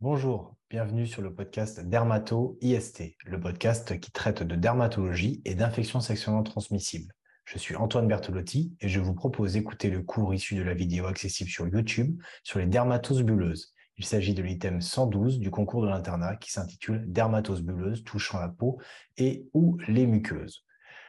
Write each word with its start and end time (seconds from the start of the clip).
Bonjour, 0.00 0.56
bienvenue 0.68 1.06
sur 1.06 1.22
le 1.22 1.32
podcast 1.32 1.80
Dermato 1.80 2.58
IST, 2.60 3.16
le 3.24 3.40
podcast 3.40 3.98
qui 4.00 4.10
traite 4.10 4.42
de 4.42 4.56
dermatologie 4.56 5.40
et 5.44 5.54
d'infections 5.54 6.00
sexuellement 6.00 6.42
transmissibles. 6.42 7.12
Je 7.44 7.58
suis 7.58 7.76
Antoine 7.76 8.08
Bertolotti 8.08 8.76
et 8.80 8.88
je 8.88 9.00
vous 9.00 9.14
propose 9.14 9.52
d'écouter 9.52 9.90
le 9.90 10.02
cours 10.02 10.34
issu 10.34 10.56
de 10.56 10.62
la 10.62 10.74
vidéo 10.74 11.06
accessible 11.06 11.48
sur 11.48 11.68
YouTube 11.68 12.20
sur 12.42 12.58
les 12.58 12.66
dermatoses 12.66 13.22
bulleuses. 13.22 13.72
Il 13.96 14.04
s'agit 14.04 14.34
de 14.34 14.42
l'item 14.42 14.80
112 14.80 15.38
du 15.38 15.50
concours 15.50 15.82
de 15.82 15.88
l'internat 15.88 16.36
qui 16.36 16.50
s'intitule 16.50 17.04
Dermatose 17.06 17.62
bulleuse 17.62 18.02
touchant 18.02 18.40
la 18.40 18.48
peau 18.48 18.80
et 19.16 19.48
ou 19.54 19.78
les 19.86 20.06
muqueuses. 20.06 20.63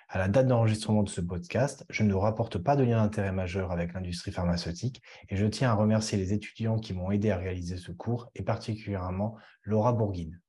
À 0.08 0.20
la 0.20 0.28
date 0.28 0.46
d'enregistrement 0.46 1.02
de 1.02 1.10
ce 1.10 1.20
podcast, 1.20 1.84
je 1.90 2.04
ne 2.04 2.14
rapporte 2.14 2.60
pas 2.60 2.76
de 2.76 2.84
lien 2.84 3.02
d'intérêt 3.02 3.32
majeur 3.32 3.72
avec 3.72 3.94
l'industrie 3.94 4.32
pharmaceutique 4.32 5.02
et 5.30 5.36
je 5.36 5.48
tiens 5.48 5.72
à 5.72 5.74
remercier 5.74 6.16
les 6.16 6.32
étudiants 6.32 6.78
qui 6.78 6.94
m'ont 6.94 7.10
aidé 7.10 7.32
à 7.32 7.38
réaliser 7.38 7.78
ce 7.78 7.92
cours 7.92 8.30
et 8.36 8.44
particulièrement 8.44 9.36
Laura 9.64 9.94
Bourguine. 9.94 10.40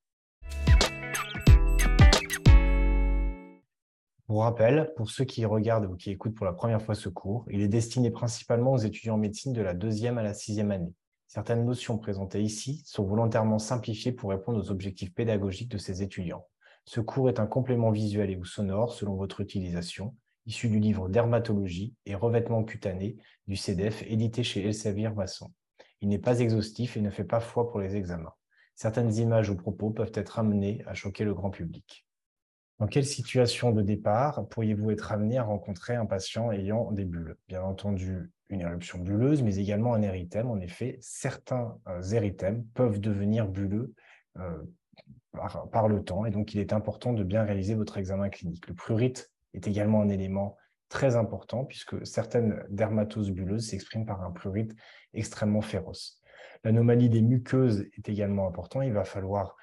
Pour 4.26 4.42
rappel, 4.42 4.92
pour 4.94 5.10
ceux 5.10 5.24
qui 5.24 5.46
regardent 5.46 5.86
ou 5.86 5.96
qui 5.96 6.10
écoutent 6.10 6.34
pour 6.34 6.46
la 6.46 6.52
première 6.52 6.82
fois 6.82 6.94
ce 6.94 7.08
cours, 7.08 7.46
il 7.50 7.62
est 7.62 7.68
destiné 7.68 8.10
principalement 8.10 8.72
aux 8.72 8.78
étudiants 8.78 9.14
en 9.14 9.18
médecine 9.18 9.54
de 9.54 9.62
la 9.62 9.72
deuxième 9.72 10.18
à 10.18 10.22
la 10.22 10.34
sixième 10.34 10.70
année. 10.70 10.92
Certaines 11.28 11.64
notions 11.64 11.96
présentées 11.96 12.42
ici 12.42 12.82
sont 12.84 13.04
volontairement 13.04 13.58
simplifiées 13.58 14.12
pour 14.12 14.30
répondre 14.30 14.58
aux 14.58 14.70
objectifs 14.70 15.14
pédagogiques 15.14 15.70
de 15.70 15.78
ces 15.78 16.02
étudiants. 16.02 16.44
Ce 16.86 17.00
cours 17.00 17.28
est 17.28 17.40
un 17.40 17.46
complément 17.46 17.90
visuel 17.90 18.30
et 18.30 18.36
ou 18.36 18.44
sonore 18.44 18.92
selon 18.92 19.16
votre 19.16 19.40
utilisation, 19.40 20.14
issu 20.46 20.68
du 20.68 20.78
livre 20.78 21.08
Dermatologie 21.08 21.94
et 22.06 22.14
revêtement 22.14 22.62
cutané 22.62 23.16
du 23.48 23.56
CDF 23.56 24.04
édité 24.06 24.44
chez 24.44 24.64
Elsevier 24.64 25.10
Masson. 25.10 25.52
Il 26.00 26.08
n'est 26.08 26.20
pas 26.20 26.38
exhaustif 26.38 26.96
et 26.96 27.00
ne 27.00 27.10
fait 27.10 27.24
pas 27.24 27.40
foi 27.40 27.68
pour 27.68 27.80
les 27.80 27.96
examens. 27.96 28.34
Certaines 28.76 29.16
images 29.16 29.50
ou 29.50 29.56
propos 29.56 29.90
peuvent 29.90 30.12
être 30.14 30.38
amenées 30.38 30.84
à 30.86 30.94
choquer 30.94 31.24
le 31.24 31.34
grand 31.34 31.50
public. 31.50 32.06
Dans 32.78 32.86
quelle 32.86 33.06
situation 33.06 33.72
de 33.72 33.82
départ 33.82 34.46
pourriez-vous 34.48 34.92
être 34.92 35.10
amené 35.10 35.38
à 35.38 35.42
rencontrer 35.42 35.96
un 35.96 36.06
patient 36.06 36.52
ayant 36.52 36.92
des 36.92 37.04
bulles? 37.04 37.36
Bien 37.48 37.62
entendu, 37.62 38.30
une 38.48 38.60
éruption 38.60 38.98
bulleuse, 38.98 39.42
mais 39.42 39.56
également 39.56 39.94
un 39.94 40.02
érythème. 40.02 40.50
En 40.50 40.60
effet, 40.60 40.98
certains 41.00 41.78
euh, 41.88 42.02
érythèmes 42.02 42.64
peuvent 42.74 43.00
devenir 43.00 43.48
bulleux 43.48 43.94
euh, 44.38 44.62
par, 45.72 45.88
le 45.88 46.02
temps, 46.02 46.24
et 46.24 46.30
donc 46.30 46.54
il 46.54 46.60
est 46.60 46.72
important 46.72 47.12
de 47.12 47.24
bien 47.24 47.42
réaliser 47.42 47.74
votre 47.74 47.98
examen 47.98 48.28
clinique. 48.28 48.66
Le 48.68 48.74
prurite 48.74 49.30
est 49.54 49.66
également 49.66 50.02
un 50.02 50.08
élément 50.08 50.56
très 50.88 51.16
important 51.16 51.64
puisque 51.64 52.06
certaines 52.06 52.62
dermatoses 52.70 53.30
bulleuses 53.30 53.68
s'expriment 53.68 54.06
par 54.06 54.22
un 54.22 54.30
prurite 54.30 54.74
extrêmement 55.14 55.62
féroce. 55.62 56.22
L'anomalie 56.64 57.08
des 57.08 57.22
muqueuses 57.22 57.86
est 57.96 58.08
également 58.08 58.48
importante. 58.48 58.84
Il 58.86 58.92
va 58.92 59.04
falloir 59.04 59.56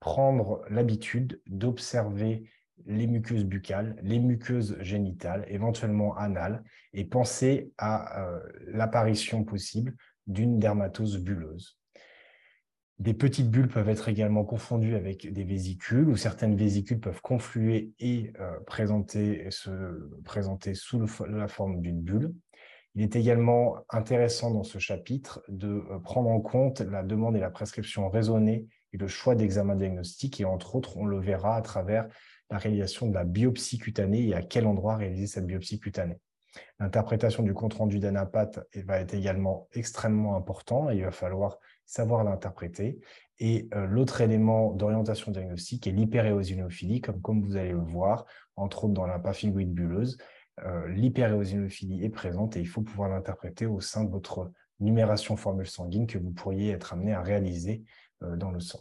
prendre 0.00 0.62
l'habitude 0.70 1.40
d'observer 1.46 2.48
les 2.84 3.06
muqueuses 3.06 3.44
buccales, 3.44 3.96
les 4.02 4.18
muqueuses 4.18 4.76
génitales, 4.80 5.44
éventuellement 5.48 6.16
anales, 6.16 6.62
et 6.92 7.04
penser 7.04 7.72
à 7.78 8.20
euh, 8.20 8.40
l'apparition 8.66 9.44
possible 9.44 9.96
d'une 10.26 10.58
dermatose 10.58 11.18
bulleuse. 11.18 11.78
Des 12.98 13.12
petites 13.12 13.50
bulles 13.50 13.68
peuvent 13.68 13.90
être 13.90 14.08
également 14.08 14.44
confondues 14.44 14.94
avec 14.94 15.30
des 15.30 15.44
vésicules, 15.44 16.08
ou 16.08 16.16
certaines 16.16 16.56
vésicules 16.56 16.98
peuvent 16.98 17.20
confluer 17.20 17.92
et 17.98 18.32
euh, 18.40 19.50
se 19.50 19.70
présenter 20.24 20.74
sous 20.74 21.06
la 21.28 21.46
forme 21.46 21.82
d'une 21.82 22.00
bulle. 22.00 22.32
Il 22.94 23.02
est 23.02 23.14
également 23.14 23.76
intéressant 23.90 24.50
dans 24.50 24.62
ce 24.62 24.78
chapitre 24.78 25.42
de 25.48 25.84
euh, 25.90 25.98
prendre 25.98 26.30
en 26.30 26.40
compte 26.40 26.80
la 26.80 27.02
demande 27.02 27.36
et 27.36 27.40
la 27.40 27.50
prescription 27.50 28.08
raisonnée 28.08 28.66
et 28.94 28.96
le 28.96 29.08
choix 29.08 29.34
d'examen 29.34 29.76
diagnostique, 29.76 30.40
et 30.40 30.46
entre 30.46 30.74
autres, 30.74 30.96
on 30.96 31.04
le 31.04 31.20
verra 31.20 31.56
à 31.56 31.60
travers 31.60 32.08
la 32.50 32.56
réalisation 32.56 33.08
de 33.08 33.14
la 33.14 33.24
biopsie 33.24 33.76
cutanée 33.76 34.28
et 34.28 34.34
à 34.34 34.40
quel 34.40 34.66
endroit 34.66 34.96
réaliser 34.96 35.26
cette 35.26 35.46
biopsie 35.46 35.80
cutanée. 35.80 36.18
L'interprétation 36.80 37.42
du 37.42 37.52
compte-rendu 37.52 37.98
d'anapathe 37.98 38.60
va 38.86 39.00
être 39.00 39.12
également 39.12 39.68
extrêmement 39.72 40.36
important 40.36 40.90
et 40.90 40.96
il 40.96 41.04
va 41.04 41.10
falloir 41.10 41.58
savoir 41.86 42.24
l'interpréter. 42.24 43.00
Et 43.38 43.68
euh, 43.74 43.86
l'autre 43.86 44.20
élément 44.20 44.72
d'orientation 44.72 45.30
diagnostique 45.30 45.86
est 45.86 45.92
l'hyperéosinophilie, 45.92 47.00
comme, 47.00 47.42
vous 47.42 47.56
allez 47.56 47.72
le 47.72 47.80
voir, 47.80 48.26
entre 48.56 48.84
autres 48.84 48.94
dans 48.94 49.06
la 49.06 49.18
bulleuse. 49.18 50.18
Euh, 50.64 50.88
l'hyperéosinophilie 50.88 52.04
est 52.04 52.10
présente 52.10 52.56
et 52.56 52.60
il 52.60 52.68
faut 52.68 52.82
pouvoir 52.82 53.10
l'interpréter 53.10 53.66
au 53.66 53.80
sein 53.80 54.04
de 54.04 54.10
votre 54.10 54.50
numération 54.80 55.36
formule 55.36 55.66
sanguine 55.66 56.06
que 56.06 56.18
vous 56.18 56.30
pourriez 56.30 56.70
être 56.70 56.92
amené 56.92 57.12
à 57.12 57.22
réaliser 57.22 57.84
euh, 58.22 58.36
dans 58.36 58.50
le 58.50 58.60
sang. 58.60 58.80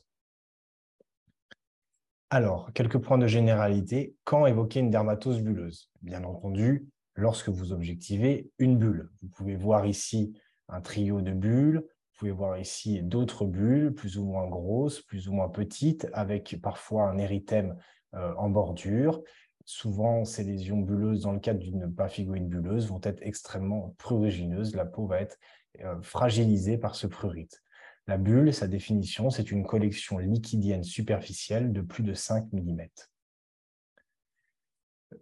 Alors, 2.29 2.71
quelques 2.73 2.97
points 2.97 3.17
de 3.17 3.27
généralité. 3.27 4.15
Quand 4.23 4.45
évoquer 4.45 4.79
une 4.79 4.89
dermatose 4.89 5.41
bulleuse? 5.41 5.89
Bien 6.01 6.23
entendu, 6.23 6.87
lorsque 7.15 7.49
vous 7.49 7.71
objectivez 7.71 8.49
une 8.57 8.77
bulle. 8.77 9.09
Vous 9.21 9.29
pouvez 9.29 9.55
voir 9.55 9.85
ici 9.85 10.33
un 10.67 10.81
trio 10.81 11.21
de 11.21 11.31
bulles, 11.31 11.85
vous 12.15 12.19
pouvez 12.19 12.31
voir 12.31 12.57
ici 12.57 13.01
d'autres 13.03 13.43
bulles, 13.43 13.93
plus 13.93 14.17
ou 14.17 14.23
moins 14.23 14.47
grosses, 14.47 15.01
plus 15.01 15.27
ou 15.27 15.33
moins 15.33 15.49
petites, 15.49 16.07
avec 16.13 16.57
parfois 16.61 17.09
un 17.09 17.17
érythème 17.17 17.75
euh, 18.13 18.33
en 18.37 18.49
bordure. 18.49 19.21
Souvent, 19.65 20.23
ces 20.23 20.45
lésions 20.45 20.77
bulleuses, 20.77 21.23
dans 21.23 21.33
le 21.33 21.41
cadre 21.41 21.59
d'une 21.59 21.93
paphigoïde 21.93 22.47
bulleuse, 22.47 22.87
vont 22.87 23.01
être 23.03 23.19
extrêmement 23.21 23.95
prurigineuses. 23.97 24.77
La 24.77 24.85
peau 24.85 25.07
va 25.07 25.19
être 25.19 25.37
euh, 25.81 26.01
fragilisée 26.03 26.77
par 26.77 26.95
ce 26.95 27.05
prurite. 27.05 27.61
La 28.07 28.17
bulle, 28.17 28.53
sa 28.53 28.69
définition, 28.69 29.29
c'est 29.29 29.51
une 29.51 29.65
collection 29.65 30.17
liquidienne 30.17 30.85
superficielle 30.85 31.73
de 31.73 31.81
plus 31.81 32.03
de 32.03 32.13
5 32.13 32.45
mm. 32.53 32.81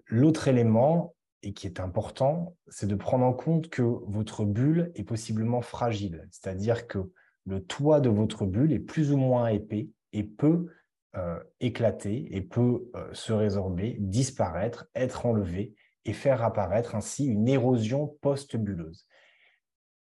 L'autre 0.06 0.48
élément, 0.48 1.16
et 1.44 1.54
qui 1.54 1.68
est 1.68 1.80
important, 1.80 2.56
c'est 2.70 2.88
de 2.88 2.96
prendre 2.96 3.26
en 3.26 3.34
compte 3.34 3.70
que 3.70 3.82
votre 3.82 4.46
bulle 4.46 4.92
est 4.96 5.04
possiblement 5.04 5.62
fragile, 5.62 6.28
c'est-à-dire 6.32 6.88
que 6.88 7.12
le 7.46 7.64
toit 7.64 8.00
de 8.00 8.10
votre 8.10 8.46
bulle 8.46 8.72
est 8.72 8.80
plus 8.80 9.12
ou 9.12 9.18
moins 9.18 9.48
épais 9.48 9.90
et 10.14 10.24
peut 10.24 10.68
euh, 11.16 11.40
éclater 11.60 12.36
et 12.36 12.42
peut 12.42 12.90
euh, 12.96 13.14
se 13.14 13.34
résorber, 13.34 13.98
disparaître, 14.00 14.88
être 14.96 15.26
enlevé 15.26 15.76
et 16.06 16.14
faire 16.14 16.42
apparaître 16.42 16.96
ainsi 16.96 17.26
une 17.26 17.48
érosion 17.48 18.18
post-bulleuse. 18.22 19.06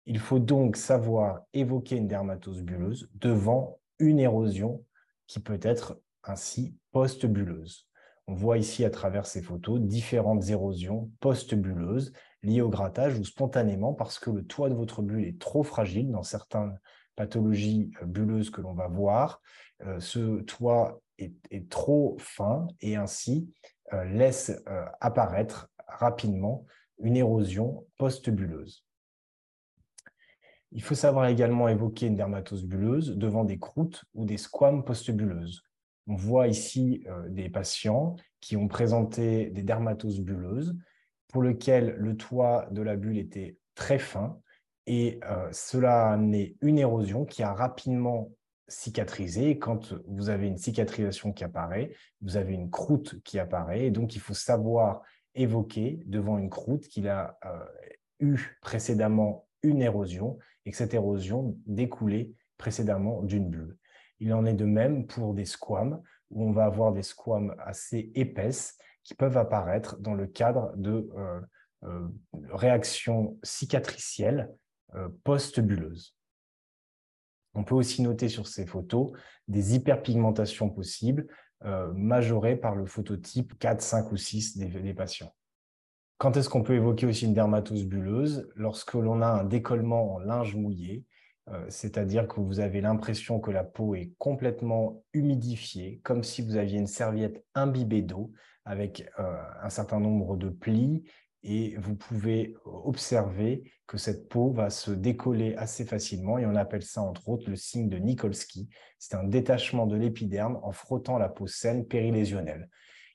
Il 0.06 0.20
faut 0.20 0.40
donc 0.40 0.78
savoir 0.78 1.42
évoquer 1.54 1.98
une 1.98 2.08
dermatose 2.08 2.62
bulleuse 2.62 3.10
devant 3.16 3.80
une 4.00 4.20
érosion 4.20 4.86
qui 5.28 5.40
peut 5.40 5.60
être 5.62 6.00
ainsi 6.24 6.76
post-bulleuse. 6.92 7.91
On 8.32 8.34
voit 8.34 8.58
ici 8.58 8.86
à 8.86 8.90
travers 8.90 9.26
ces 9.26 9.42
photos 9.42 9.82
différentes 9.82 10.48
érosions 10.48 11.12
post-bulleuses 11.20 12.14
liées 12.44 12.62
au 12.62 12.70
grattage 12.70 13.20
ou 13.20 13.26
spontanément 13.26 13.94
parce 13.94 14.20
que 14.20 14.30
le 14.30 14.46
toit 14.46 14.70
de 14.70 14.74
votre 14.74 15.02
bulle 15.02 15.26
est 15.26 15.38
trop 15.38 15.64
fragile 15.64 16.10
dans 16.12 16.24
certaines 16.24 16.80
pathologies 17.18 17.92
euh, 18.02 18.06
bulleuses 18.06 18.50
que 18.50 18.62
l'on 18.62 18.74
va 18.74 18.88
voir. 18.88 19.42
Euh, 19.86 20.00
ce 20.00 20.40
toit 20.44 21.02
est, 21.18 21.70
trop 21.70 22.16
fin 22.20 22.68
et 22.80 22.96
ainsi 22.96 23.54
euh, 23.92 24.06
laisse 24.06 24.64
apparaître 25.02 25.70
rapidement 25.90 26.66
une 27.00 27.18
érosion 27.18 27.86
post-bulleuse. 27.98 28.86
Il 30.72 30.82
faut 30.82 30.96
savoir 30.96 31.26
également 31.26 31.68
évoquer 31.68 32.06
une 32.06 32.16
dermatose 32.16 32.64
bulleuse 32.64 33.18
devant 33.18 33.44
des 33.44 33.60
croûtes 33.60 34.06
ou 34.14 34.24
des 34.24 34.38
squames 34.38 34.86
post-bulleuses. 34.86 35.66
On 36.08 36.16
voit 36.16 36.48
ici 36.48 37.04
euh, 37.08 37.30
des 37.30 37.50
patients 37.50 38.16
qui 38.40 38.58
ont 38.58 38.68
présenté 38.68 39.50
des 39.52 39.64
dermatoses 39.64 40.20
bulleuses 40.20 40.76
pour 41.28 41.44
lesquelles 41.44 41.96
le 41.98 42.18
toit 42.18 42.68
de 42.72 42.82
la 42.82 42.96
bulle 42.96 43.18
était 43.18 43.58
très 43.76 44.00
fin 44.00 44.40
et 44.88 45.20
euh, 45.30 45.48
cela 45.52 46.08
a 46.08 46.14
amené 46.14 46.56
une 46.62 46.80
érosion 46.80 47.26
qui 47.26 47.44
a 47.44 47.54
rapidement 47.54 48.32
cicatrisé. 48.68 49.60
quand 49.60 49.94
vous 50.08 50.30
avez 50.30 50.48
une 50.48 50.58
cicatrisation 50.58 51.34
qui 51.34 51.44
apparaît, 51.44 51.92
vous 52.22 52.38
avez 52.38 52.54
une 52.54 52.70
croûte 52.70 53.22
qui 53.24 53.38
apparaît 53.38 53.86
et 53.86 53.92
donc 53.92 54.16
il 54.16 54.22
faut 54.22 54.34
savoir 54.34 55.02
évoquer 55.36 56.00
devant 56.06 56.38
une 56.38 56.50
croûte 56.50 56.88
qu'il 56.88 57.08
a 57.08 57.38
euh, 57.46 57.66
eu 58.20 58.58
précédemment 58.62 59.48
une 59.64 59.82
érosion 59.82 60.38
et 60.66 60.72
que 60.72 60.78
cette 60.78 60.94
érosion 60.94 61.58
découlait 61.66 62.34
précédemment 62.58 63.22
d'une 63.24 63.50
bulle. 63.50 63.78
Il 64.22 64.34
en 64.36 64.46
est 64.46 64.54
de 64.54 64.66
même 64.66 65.08
pour 65.08 65.34
des 65.34 65.46
squames, 65.46 66.02
où 66.30 66.46
on 66.46 66.52
va 66.52 66.66
avoir 66.66 66.94
des 66.94 67.02
squames 67.02 67.56
assez 67.60 68.12
épaisses 68.16 68.78
qui 69.04 69.16
peuvent 69.16 69.38
apparaître 69.38 69.98
dans 70.00 70.14
le 70.14 70.28
cadre 70.28 70.72
de 70.78 71.10
euh, 71.18 71.42
euh, 71.84 72.08
réactions 72.52 73.40
cicatricielles 73.42 74.54
euh, 74.94 75.10
post-bulleuses. 75.24 76.16
On 77.56 77.64
peut 77.64 77.74
aussi 77.74 78.04
noter 78.04 78.30
sur 78.30 78.48
ces 78.48 78.68
photos 78.68 79.12
des 79.48 79.76
hyperpigmentations 79.76 80.70
possibles 80.70 81.28
majorées 81.94 82.56
par 82.56 82.74
le 82.76 82.88
phototype 82.88 83.60
4, 83.60 83.82
5 83.82 84.12
ou 84.12 84.18
6 84.18 84.58
des 84.58 84.94
patients. 84.96 85.32
Quand 86.18 86.36
est-ce 86.36 86.50
qu'on 86.50 86.64
peut 86.64 86.74
évoquer 86.74 87.06
aussi 87.06 87.26
une 87.26 87.36
dermatose 87.36 87.86
bulleuse? 87.86 88.50
Lorsque 88.56 88.94
l'on 88.94 89.22
a 89.22 89.28
un 89.28 89.44
décollement 89.44 90.16
en 90.16 90.20
linge 90.20 90.56
mouillé, 90.56 91.06
c'est-à-dire 91.70 92.28
que 92.28 92.40
vous 92.40 92.60
avez 92.60 92.82
l'impression 92.82 93.40
que 93.40 93.52
la 93.52 93.64
peau 93.64 93.96
est 93.96 94.12
complètement 94.18 95.04
humidifiée, 95.14 96.00
comme 96.04 96.24
si 96.24 96.42
vous 96.42 96.56
aviez 96.56 96.80
une 96.80 96.88
serviette 96.88 97.44
imbibée 97.56 98.02
d'eau 98.02 98.32
avec 98.66 99.10
euh, 99.20 99.38
un 99.62 99.70
certain 99.70 100.00
nombre 100.00 100.38
de 100.38 100.50
plis 100.50 101.04
et 101.44 101.76
vous 101.78 101.96
pouvez 101.96 102.56
observer 102.66 103.64
que 103.88 103.98
cette 103.98 104.30
peau 104.30 104.52
va 104.52 104.70
se 104.70 104.92
décoller 104.92 105.56
assez 105.56 105.86
facilement 105.86 106.38
et 106.38 106.46
on 106.46 106.56
appelle 106.56 106.84
ça 106.84 107.02
entre 107.02 107.30
autres 107.30 107.50
le 107.50 107.56
signe 107.56 107.90
de 107.90 107.98
Nikolsky. 107.98 108.70
C'est 109.00 109.16
un 109.16 109.24
détachement 109.24 109.88
de 109.88 109.96
l'épiderme 109.96 110.60
en 110.62 110.72
frottant 110.72 111.18
la 111.18 111.30
peau 111.30 111.48
saine 111.48 111.88
périlésionnelle. 111.88 112.70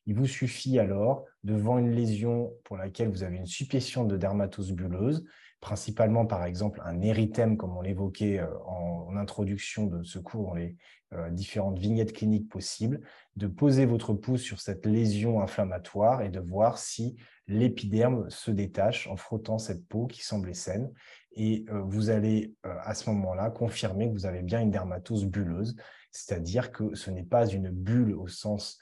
Il 0.06 0.14
vous 0.14 0.26
suffit 0.26 0.78
alors, 0.78 1.24
devant 1.44 1.78
une 1.78 1.90
lésion 1.90 2.52
pour 2.64 2.76
laquelle 2.76 3.08
vous 3.08 3.22
avez 3.22 3.36
une 3.36 3.46
suppression 3.46 4.04
de 4.04 4.16
dermatose 4.16 4.72
bulleuse, 4.72 5.24
principalement 5.66 6.26
par 6.26 6.44
exemple 6.44 6.80
un 6.84 7.00
érythème, 7.00 7.56
comme 7.56 7.76
on 7.76 7.80
l'évoquait 7.80 8.38
euh, 8.38 8.46
en, 8.66 9.16
introduction 9.16 9.86
de 9.86 10.04
ce 10.04 10.20
cours 10.20 10.44
dans 10.44 10.54
les 10.54 10.76
euh, 11.12 11.28
différentes 11.30 11.80
vignettes 11.80 12.12
cliniques 12.12 12.48
possibles, 12.48 13.00
de 13.34 13.48
poser 13.48 13.84
votre 13.84 14.14
pouce 14.14 14.42
sur 14.42 14.60
cette 14.60 14.86
lésion 14.86 15.40
inflammatoire 15.40 16.22
et 16.22 16.28
de 16.28 16.38
voir 16.38 16.78
si 16.78 17.16
l'épiderme 17.48 18.30
se 18.30 18.52
détache 18.52 19.08
en 19.08 19.16
frottant 19.16 19.58
cette 19.58 19.84
peau 19.88 20.06
qui 20.06 20.22
semblait 20.22 20.54
saine. 20.54 20.92
Et 21.32 21.64
euh, 21.70 21.82
vous 21.82 22.10
allez 22.10 22.54
à 22.62 22.94
ce 22.94 23.10
moment-là 23.10 23.50
confirmer 23.50 24.06
que 24.06 24.12
vous 24.12 24.26
avez 24.26 24.42
bien 24.42 24.60
une 24.60 24.70
dermatose 24.70 25.26
bulleuse, 25.26 25.74
c'est-à-dire 26.12 26.70
que 26.70 26.94
ce 26.94 27.10
n'est 27.10 27.24
pas 27.24 27.44
une 27.48 27.70
bulle 27.70 28.14
au 28.14 28.28
sens 28.28 28.78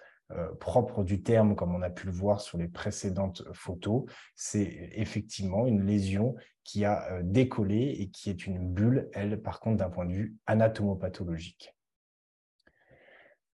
propre 0.58 1.04
du 1.04 1.22
terme, 1.22 1.54
comme 1.54 1.74
on 1.74 1.82
a 1.82 1.90
pu 1.90 2.06
le 2.06 2.12
voir 2.12 2.40
sur 2.40 2.56
les 2.56 2.66
précédentes 2.66 3.42
photos, 3.52 4.04
c'est 4.34 4.90
effectivement 4.94 5.66
une 5.66 5.84
lésion 5.84 6.34
qui 6.64 6.84
a 6.84 7.12
euh, 7.12 7.20
décollé 7.22 7.96
et 7.98 8.08
qui 8.08 8.30
est 8.30 8.46
une 8.46 8.72
bulle, 8.72 9.08
elle, 9.12 9.40
par 9.40 9.60
contre, 9.60 9.76
d'un 9.76 9.90
point 9.90 10.06
de 10.06 10.12
vue 10.12 10.36
anatomopathologique. 10.46 11.74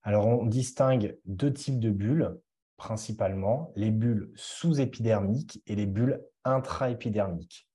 Alors, 0.03 0.27
on 0.27 0.45
distingue 0.45 1.17
deux 1.25 1.53
types 1.53 1.79
de 1.79 1.89
bulles, 1.89 2.37
principalement 2.77 3.71
les 3.75 3.91
bulles 3.91 4.31
sous-épidermiques 4.35 5.63
et 5.65 5.75
les 5.75 5.85
bulles 5.85 6.21
intraépidermiques. 6.43 7.67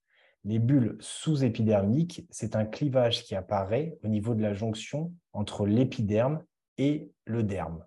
Les 0.45 0.59
bulles 0.59 0.97
sous-épidermiques, 1.01 2.27
c'est 2.31 2.57
un 2.57 2.65
clivage 2.65 3.25
qui 3.25 3.35
apparaît 3.35 3.99
au 4.03 4.09
niveau 4.09 4.35
de 4.35 4.43
la 4.43 4.55
jonction 4.55 5.13
entre 5.33 5.67
l'épiderme 5.67 6.43
et 6.79 7.11
le 7.25 7.43
derme. 7.43 7.85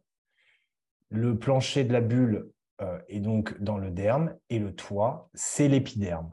Le 1.09 1.37
plancher 1.37 1.83
de 1.83 1.93
la 1.93 2.01
bulle 2.01 2.51
euh, 2.81 2.99
est 3.07 3.19
donc 3.19 3.59
dans 3.61 3.77
le 3.77 3.91
derme 3.91 4.35
et 4.49 4.59
le 4.59 4.75
toit, 4.75 5.29
c'est 5.33 5.67
l'épiderme. 5.67 6.31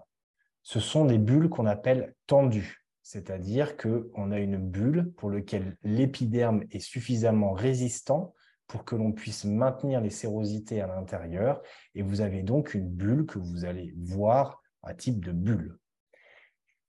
Ce 0.63 0.81
sont 0.81 1.05
des 1.05 1.19
bulles 1.19 1.49
qu'on 1.49 1.67
appelle 1.67 2.15
tendues, 2.27 2.85
c'est-à-dire 3.03 3.77
qu'on 3.77 4.31
a 4.31 4.39
une 4.39 4.59
bulle 4.59 5.13
pour 5.17 5.31
laquelle 5.31 5.77
l'épiderme 5.83 6.65
est 6.71 6.81
suffisamment 6.81 7.53
résistant 7.53 8.35
pour 8.67 8.85
que 8.85 8.95
l'on 8.95 9.13
puisse 9.13 9.45
maintenir 9.45 10.01
les 10.01 10.11
sérosités 10.11 10.81
à 10.81 10.87
l'intérieur. 10.87 11.61
Et 11.97 12.03
vous 12.03 12.21
avez 12.21 12.43
donc 12.43 12.75
une 12.75 12.89
bulle 12.89 13.27
que 13.27 13.39
vous 13.39 13.65
allez 13.65 13.93
voir 13.99 14.63
à 14.83 14.95
type 14.95 15.25
de 15.25 15.33
bulle. 15.33 15.77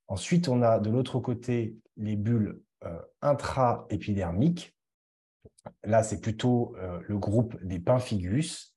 Ensuite, 0.07 0.47
on 0.47 0.62
a 0.62 0.77
de 0.77 0.89
l'autre 0.89 1.19
côté 1.19 1.75
les 1.97 2.15
bulles 2.15 2.62
euh, 2.83 3.01
intra-épidermiques. 3.21 4.75
Là, 5.83 6.03
c'est 6.03 6.21
plutôt 6.21 6.75
euh, 6.77 7.00
le 7.07 7.17
groupe 7.17 7.57
des 7.63 7.79
pemphigus, 7.79 8.70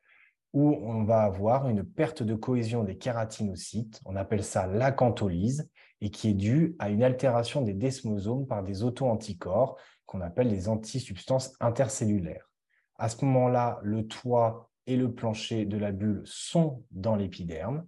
où 0.54 0.78
on 0.82 1.02
va 1.02 1.22
avoir 1.22 1.68
une 1.68 1.82
perte 1.82 2.22
de 2.22 2.34
cohésion 2.34 2.84
des 2.84 2.96
kératinocytes, 2.96 4.00
on 4.06 4.14
appelle 4.14 4.44
ça 4.44 4.68
l'acantholyse, 4.68 5.68
et 6.00 6.10
qui 6.10 6.30
est 6.30 6.34
due 6.34 6.76
à 6.78 6.90
une 6.90 7.02
altération 7.02 7.62
des 7.62 7.74
desmosomes 7.74 8.46
par 8.46 8.62
des 8.62 8.84
auto-anticorps 8.84 9.76
qu'on 10.06 10.20
appelle 10.20 10.48
les 10.48 10.68
antisubstances 10.68 11.54
intercellulaires. 11.60 12.50
À 12.96 13.08
ce 13.08 13.24
moment-là, 13.24 13.80
le 13.82 14.06
toit 14.06 14.70
et 14.86 14.96
le 14.96 15.12
plancher 15.12 15.64
de 15.64 15.76
la 15.76 15.90
bulle 15.90 16.22
sont 16.24 16.84
dans 16.92 17.16
l'épiderme, 17.16 17.84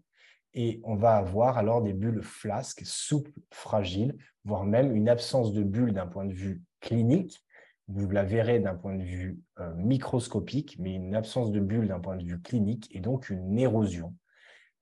et 0.53 0.81
on 0.83 0.97
va 0.97 1.17
avoir 1.17 1.59
alors 1.59 1.83
des 1.83 1.93
bulles 1.93 2.23
flasques, 2.23 2.83
souples, 2.85 3.31
fragiles, 3.53 4.17
voire 4.45 4.65
même 4.65 4.97
une 4.97 5.09
absence 5.09 5.53
de 5.53 5.63
bulles 5.63 5.93
d'un 5.93 6.07
point 6.07 6.25
de 6.25 6.33
vue 6.33 6.65
clinique, 6.81 7.46
vous 7.89 8.11
la 8.11 8.25
verrez 8.25 8.59
d'un 8.59 8.75
point 8.75 8.95
de 8.95 9.03
vue 9.03 9.41
euh, 9.61 9.73
microscopique, 9.75 10.77
mais 10.79 10.95
une 10.95 11.15
absence 11.15 11.53
de 11.53 11.61
bulle 11.61 11.89
d'un 11.89 12.01
point 12.01 12.17
de 12.17 12.25
vue 12.25 12.41
clinique 12.41 12.89
et 12.91 13.01
donc 13.01 13.31
une 13.31 13.59
érosion 13.59 14.15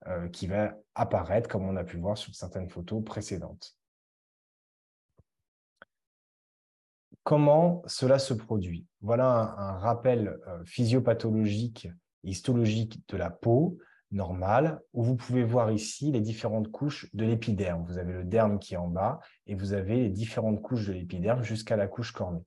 euh, 0.07 0.27
qui 0.29 0.47
va 0.47 0.75
apparaître 0.95 1.47
comme 1.47 1.67
on 1.67 1.75
a 1.75 1.83
pu 1.83 1.97
voir 1.97 2.17
sur 2.17 2.33
certaines 2.33 2.69
photos 2.69 3.03
précédentes. 3.03 3.77
Comment 7.23 7.83
cela 7.87 8.19
se 8.19 8.33
produit? 8.33 8.85
Voilà 9.01 9.55
un, 9.57 9.77
rappel 9.77 10.39
euh, 10.47 10.63
physiopathologique 10.65 11.87
histologique 12.23 13.07
de 13.07 13.17
la 13.17 13.29
peau 13.29 13.77
normale, 14.11 14.79
où 14.93 15.03
vous 15.03 15.15
pouvez 15.15 15.43
voir 15.43 15.71
ici 15.71 16.11
les 16.11 16.21
différentes 16.21 16.71
couches 16.71 17.07
de 17.13 17.25
l'épiderme. 17.25 17.83
Vous 17.85 17.97
avez 17.97 18.13
le 18.13 18.23
derme 18.23 18.59
qui 18.59 18.73
est 18.73 18.77
en 18.77 18.87
bas 18.87 19.19
et 19.45 19.55
vous 19.55 19.73
avez 19.73 19.95
les 19.97 20.09
différentes 20.09 20.61
couches 20.61 20.87
de 20.87 20.93
l'épiderme 20.93 21.43
jusqu'à 21.43 21.75
la 21.75 21.87
couche 21.87 22.11
cornée 22.11 22.45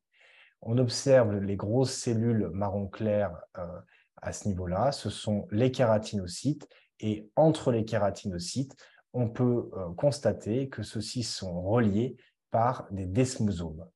on 0.62 0.78
observe 0.78 1.38
les 1.38 1.56
grosses 1.56 1.94
cellules 1.94 2.50
marron 2.52 2.88
clair 2.88 3.36
euh, 3.56 3.66
à 4.20 4.32
ce 4.32 4.48
niveau-là, 4.48 4.92
ce 4.92 5.10
sont 5.10 5.46
les 5.50 5.70
kératinocytes, 5.70 6.68
et 7.00 7.30
entre 7.36 7.70
les 7.70 7.84
kératinocytes, 7.84 8.76
on 9.12 9.28
peut 9.28 9.70
euh, 9.76 9.92
constater 9.96 10.68
que 10.68 10.82
ceux-ci 10.82 11.22
sont 11.22 11.62
reliés 11.62 12.16
par 12.50 12.86
des 12.90 13.06
desmosomes. 13.06 13.86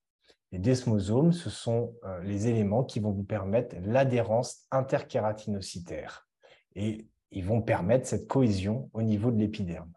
Les 0.52 0.58
desmosomes, 0.58 1.32
ce 1.32 1.50
sont 1.50 1.94
euh, 2.04 2.20
les 2.22 2.46
éléments 2.48 2.84
qui 2.84 3.00
vont 3.00 3.10
vous 3.10 3.24
permettre 3.24 3.76
l'adhérence 3.82 4.66
interkératinocytaire 4.70 6.28
et 6.74 7.06
ils 7.30 7.44
vont 7.44 7.62
permettre 7.62 8.06
cette 8.06 8.28
cohésion 8.28 8.90
au 8.92 9.02
niveau 9.02 9.30
de 9.30 9.38
l'épiderme. 9.38 9.92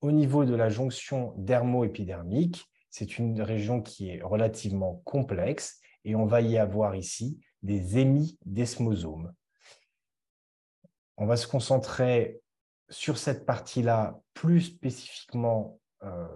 Au 0.00 0.12
niveau 0.12 0.44
de 0.44 0.54
la 0.54 0.68
jonction 0.68 1.34
dermo-épidermique, 1.36 2.71
c'est 2.92 3.18
une 3.18 3.40
région 3.40 3.80
qui 3.80 4.10
est 4.10 4.22
relativement 4.22 5.00
complexe 5.04 5.80
et 6.04 6.14
on 6.14 6.26
va 6.26 6.42
y 6.42 6.58
avoir 6.58 6.94
ici 6.94 7.40
des 7.62 7.98
hémidesmosomes. 7.98 9.32
On 11.16 11.24
va 11.24 11.36
se 11.36 11.46
concentrer 11.46 12.42
sur 12.90 13.16
cette 13.16 13.46
partie-là 13.46 14.20
plus 14.34 14.60
spécifiquement 14.60 15.80
euh, 16.02 16.26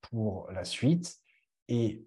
pour 0.00 0.48
la 0.52 0.64
suite. 0.64 1.16
Et 1.66 2.04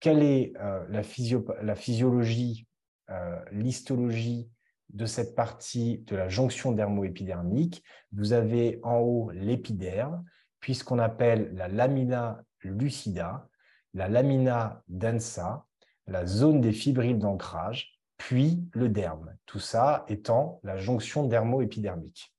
quelle 0.00 0.24
est 0.24 0.52
euh, 0.56 0.84
la, 0.88 1.04
physiologie, 1.04 2.66
euh, 3.08 3.40
l'histologie 3.52 4.50
de 4.88 5.06
cette 5.06 5.36
partie 5.36 5.98
de 5.98 6.16
la 6.16 6.28
jonction 6.28 6.72
dermo-épidermique? 6.72 7.84
Vous 8.10 8.32
avez 8.32 8.80
en 8.82 8.98
haut 8.98 9.30
l'épiderme, 9.30 10.24
puisqu'on 10.58 10.98
appelle 10.98 11.54
la 11.54 11.68
lamina 11.68 12.42
lucida, 12.64 13.48
la 13.94 14.08
lamina 14.08 14.82
densa, 14.88 15.66
la 16.06 16.26
zone 16.26 16.60
des 16.60 16.72
fibrilles 16.72 17.18
d'ancrage, 17.18 17.98
puis 18.16 18.64
le 18.72 18.88
derme. 18.88 19.36
Tout 19.46 19.58
ça 19.58 20.04
étant 20.08 20.60
la 20.62 20.76
jonction 20.76 21.26
dermo-épidermique. 21.26 22.34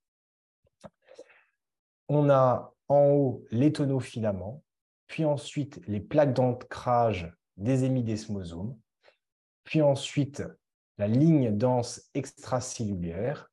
On 2.08 2.30
a 2.30 2.72
en 2.88 3.10
haut 3.10 3.44
les 3.50 3.72
tonofilaments, 3.72 4.62
puis 5.06 5.24
ensuite 5.24 5.80
les 5.86 6.00
plaques 6.00 6.34
d'ancrage 6.34 7.32
des 7.56 7.84
hémidesmosomes, 7.84 8.78
puis 9.64 9.82
ensuite 9.82 10.42
la 10.98 11.08
ligne 11.08 11.56
dense 11.56 12.08
extracellulaire, 12.14 13.50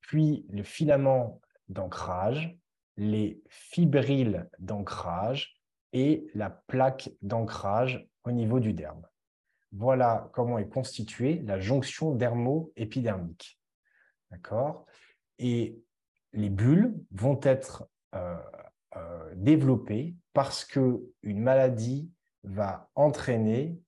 puis 0.00 0.46
le 0.50 0.62
filament 0.62 1.40
d'ancrage, 1.68 2.56
les 2.96 3.42
fibrilles 3.48 4.42
d'ancrage, 4.58 5.61
et 5.92 6.26
la 6.34 6.50
plaque 6.50 7.10
d'ancrage 7.22 8.08
au 8.24 8.32
niveau 8.32 8.60
du 8.60 8.72
derme. 8.72 9.06
Voilà 9.72 10.30
comment 10.32 10.58
est 10.58 10.68
constituée 10.68 11.40
la 11.44 11.58
jonction 11.58 12.14
dermo-épidermique. 12.14 13.58
Et 15.38 15.78
les 16.32 16.50
bulles 16.50 16.94
vont 17.10 17.40
être 17.42 17.86
euh, 18.14 18.36
euh, 18.96 19.34
développées 19.36 20.14
parce 20.32 20.64
qu'une 20.64 21.12
maladie 21.22 22.10
va 22.44 22.90
entraîner 22.94 23.78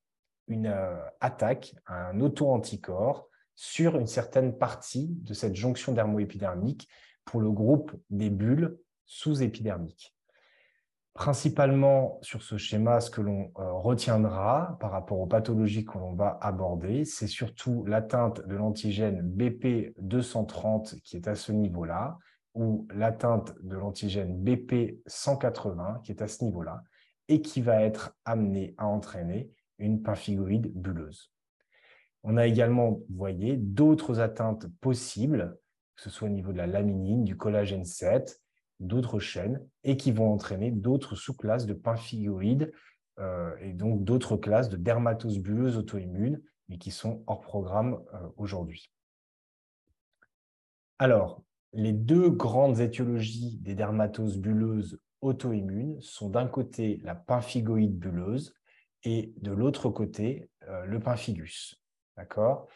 une 0.48 0.66
euh, 0.66 1.00
attaque, 1.20 1.74
un 1.86 2.20
auto-anticorps 2.20 3.28
sur 3.54 3.98
une 3.98 4.06
certaine 4.06 4.56
partie 4.56 5.08
de 5.08 5.32
cette 5.32 5.54
jonction 5.54 5.92
dermo-épidermique 5.92 6.88
pour 7.24 7.40
le 7.40 7.50
groupe 7.50 7.94
des 8.10 8.30
bulles 8.30 8.78
sous-épidermiques 9.06 10.13
principalement 11.14 12.18
sur 12.22 12.42
ce 12.42 12.56
schéma, 12.56 13.00
ce 13.00 13.08
que 13.08 13.20
l'on 13.20 13.52
euh, 13.58 13.72
retiendra 13.72 14.76
par 14.80 14.90
rapport 14.90 15.20
aux 15.20 15.26
pathologies 15.26 15.84
que 15.84 15.96
l'on 15.96 16.14
va 16.14 16.38
aborder, 16.40 17.04
c'est 17.04 17.28
surtout 17.28 17.84
l'atteinte 17.86 18.46
de 18.46 18.56
l'antigène 18.56 19.22
BP230 19.36 21.00
qui 21.02 21.16
est 21.16 21.28
à 21.28 21.36
ce 21.36 21.52
niveau-là, 21.52 22.18
ou 22.54 22.86
l'atteinte 22.90 23.54
de 23.62 23.76
l'antigène 23.76 24.42
BP180 24.44 26.02
qui 26.02 26.12
est 26.12 26.22
à 26.22 26.28
ce 26.28 26.44
niveau-là. 26.44 26.82
et 27.28 27.40
qui 27.40 27.62
va 27.62 27.80
être 27.80 28.14
amené 28.26 28.74
à 28.76 28.86
entraîner 28.86 29.50
une 29.78 30.02
pemphigoïde 30.02 30.70
bulleuse. 30.74 31.32
On 32.22 32.36
a 32.36 32.46
également, 32.46 32.90
vous 32.90 33.16
voyez, 33.16 33.56
d'autres 33.56 34.20
atteintes 34.20 34.66
possibles, 34.82 35.56
que 35.96 36.02
ce 36.02 36.10
soit 36.10 36.28
au 36.28 36.30
niveau 36.30 36.52
de 36.52 36.58
la 36.58 36.66
laminine, 36.66 37.24
du 37.24 37.34
collagène 37.34 37.86
7, 37.86 38.43
d'autres 38.80 39.18
chaînes, 39.18 39.66
et 39.84 39.96
qui 39.96 40.12
vont 40.12 40.32
entraîner 40.32 40.70
d'autres 40.70 41.16
sous-classes 41.16 41.66
de 41.66 41.74
pemphigoïdes 41.74 42.72
euh, 43.18 43.54
et 43.60 43.72
donc 43.72 44.04
d'autres 44.04 44.36
classes 44.36 44.68
de 44.68 44.76
dermatose 44.76 45.38
bulleuse 45.38 45.76
auto-immune, 45.76 46.42
mais 46.68 46.78
qui 46.78 46.90
sont 46.90 47.22
hors 47.26 47.40
programme 47.40 48.02
euh, 48.14 48.28
aujourd'hui. 48.36 48.90
Alors, 50.98 51.42
les 51.72 51.92
deux 51.92 52.30
grandes 52.30 52.80
étiologies 52.80 53.58
des 53.58 53.74
dermatoses 53.74 54.38
bulleuses 54.38 55.00
auto-immunes 55.20 56.00
sont 56.00 56.28
d'un 56.28 56.46
côté 56.46 57.00
la 57.02 57.14
pemphigoïde 57.14 57.98
bulleuse 57.98 58.54
et 59.02 59.32
de 59.40 59.52
l'autre 59.52 59.90
côté 59.90 60.50
euh, 60.68 60.84
le 60.86 61.00
pemphigus. 61.00 61.80
D'accord? 62.16 62.68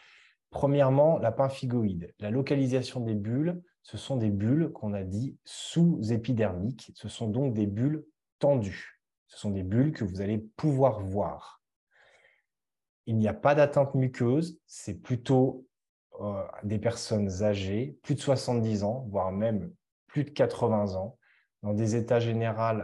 Premièrement, 0.49 1.17
la 1.17 1.31
pemphigoïde. 1.31 2.13
La 2.19 2.31
localisation 2.31 2.99
des 3.01 3.15
bulles, 3.15 3.61
ce 3.83 3.97
sont 3.97 4.17
des 4.17 4.29
bulles 4.29 4.71
qu'on 4.71 4.93
a 4.93 5.03
dit 5.03 5.37
sous-épidermiques. 5.45 6.91
Ce 6.95 7.09
sont 7.09 7.27
donc 7.27 7.53
des 7.53 7.67
bulles 7.67 8.05
tendues. 8.39 9.01
Ce 9.27 9.37
sont 9.37 9.51
des 9.51 9.63
bulles 9.63 9.91
que 9.91 10.03
vous 10.03 10.21
allez 10.21 10.37
pouvoir 10.37 10.99
voir. 11.01 11.61
Il 13.05 13.17
n'y 13.17 13.27
a 13.27 13.33
pas 13.33 13.55
d'atteinte 13.55 13.95
muqueuse, 13.95 14.59
c'est 14.67 15.01
plutôt 15.01 15.65
euh, 16.21 16.43
des 16.63 16.79
personnes 16.79 17.43
âgées, 17.43 17.97
plus 18.03 18.15
de 18.15 18.19
70 18.19 18.83
ans, 18.83 19.07
voire 19.09 19.31
même 19.31 19.71
plus 20.07 20.23
de 20.23 20.29
80 20.29 20.95
ans, 20.95 21.17
dans 21.63 21.73
des 21.73 21.95
états 21.95 22.19
généraux 22.19 22.83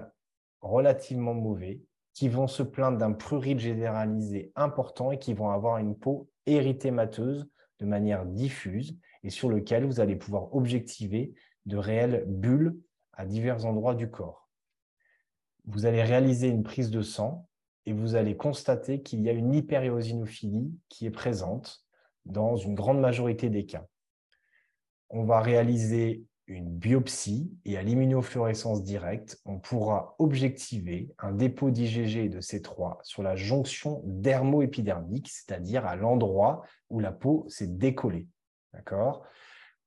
relativement 0.62 1.34
mauvais, 1.34 1.82
qui 2.14 2.30
vont 2.30 2.48
se 2.48 2.64
plaindre 2.64 2.98
d'un 2.98 3.12
prurite 3.12 3.60
généralisé 3.60 4.52
important 4.56 5.12
et 5.12 5.20
qui 5.20 5.34
vont 5.34 5.50
avoir 5.50 5.78
une 5.78 5.98
peau 5.98 6.30
érythémateuse 6.46 7.48
de 7.80 7.86
manière 7.86 8.26
diffuse 8.26 8.98
et 9.26 9.32
sur 9.32 9.50
lequel 9.50 9.86
vous 9.86 10.00
allez 10.00 10.16
pouvoir 10.16 10.54
objectiver 10.56 11.34
de 11.66 11.78
réelles 11.78 12.24
bulles 12.28 12.78
à 13.14 13.26
divers 13.26 13.66
endroits 13.66 13.96
du 13.96 14.10
corps. 14.10 14.48
Vous 15.66 15.88
allez 15.88 16.04
réaliser 16.04 16.48
une 16.48 16.64
prise 16.64 16.92
de 16.92 17.02
sang 17.02 17.48
et 17.88 17.94
vous 17.94 18.16
allez 18.16 18.38
constater 18.38 19.02
qu'il 19.02 19.22
y 19.22 19.30
a 19.30 19.34
une 19.34 19.54
hyperéosinophilie 19.54 20.72
qui 20.90 21.08
est 21.08 21.12
présente 21.12 21.84
dans 22.26 22.56
une 22.56 22.76
grande 22.76 23.00
majorité 23.00 23.50
des 23.50 23.66
cas. 23.66 23.88
On 25.10 25.24
va 25.24 25.42
réaliser 25.42 26.24
une 26.46 26.70
biopsie 26.70 27.52
et 27.66 27.78
à 27.78 27.82
l'immunofluorescence 27.82 28.84
directe, 28.84 29.42
on 29.46 29.58
pourra 29.58 30.16
objectiver 30.20 31.12
un 31.18 31.32
dépôt 31.32 31.72
d'IgG 31.72 32.30
de 32.30 32.42
C3 32.42 33.00
sur 33.02 33.24
la 33.24 33.36
jonction 33.36 34.04
dermo-épidermique, 34.06 35.30
c'est-à-dire 35.30 35.88
à, 35.88 35.96
l'endroit 35.96 36.62
où 36.92 37.00
la 37.00 37.12
peau 37.12 37.46
s'est 37.50 37.68
décollée. 37.68 38.28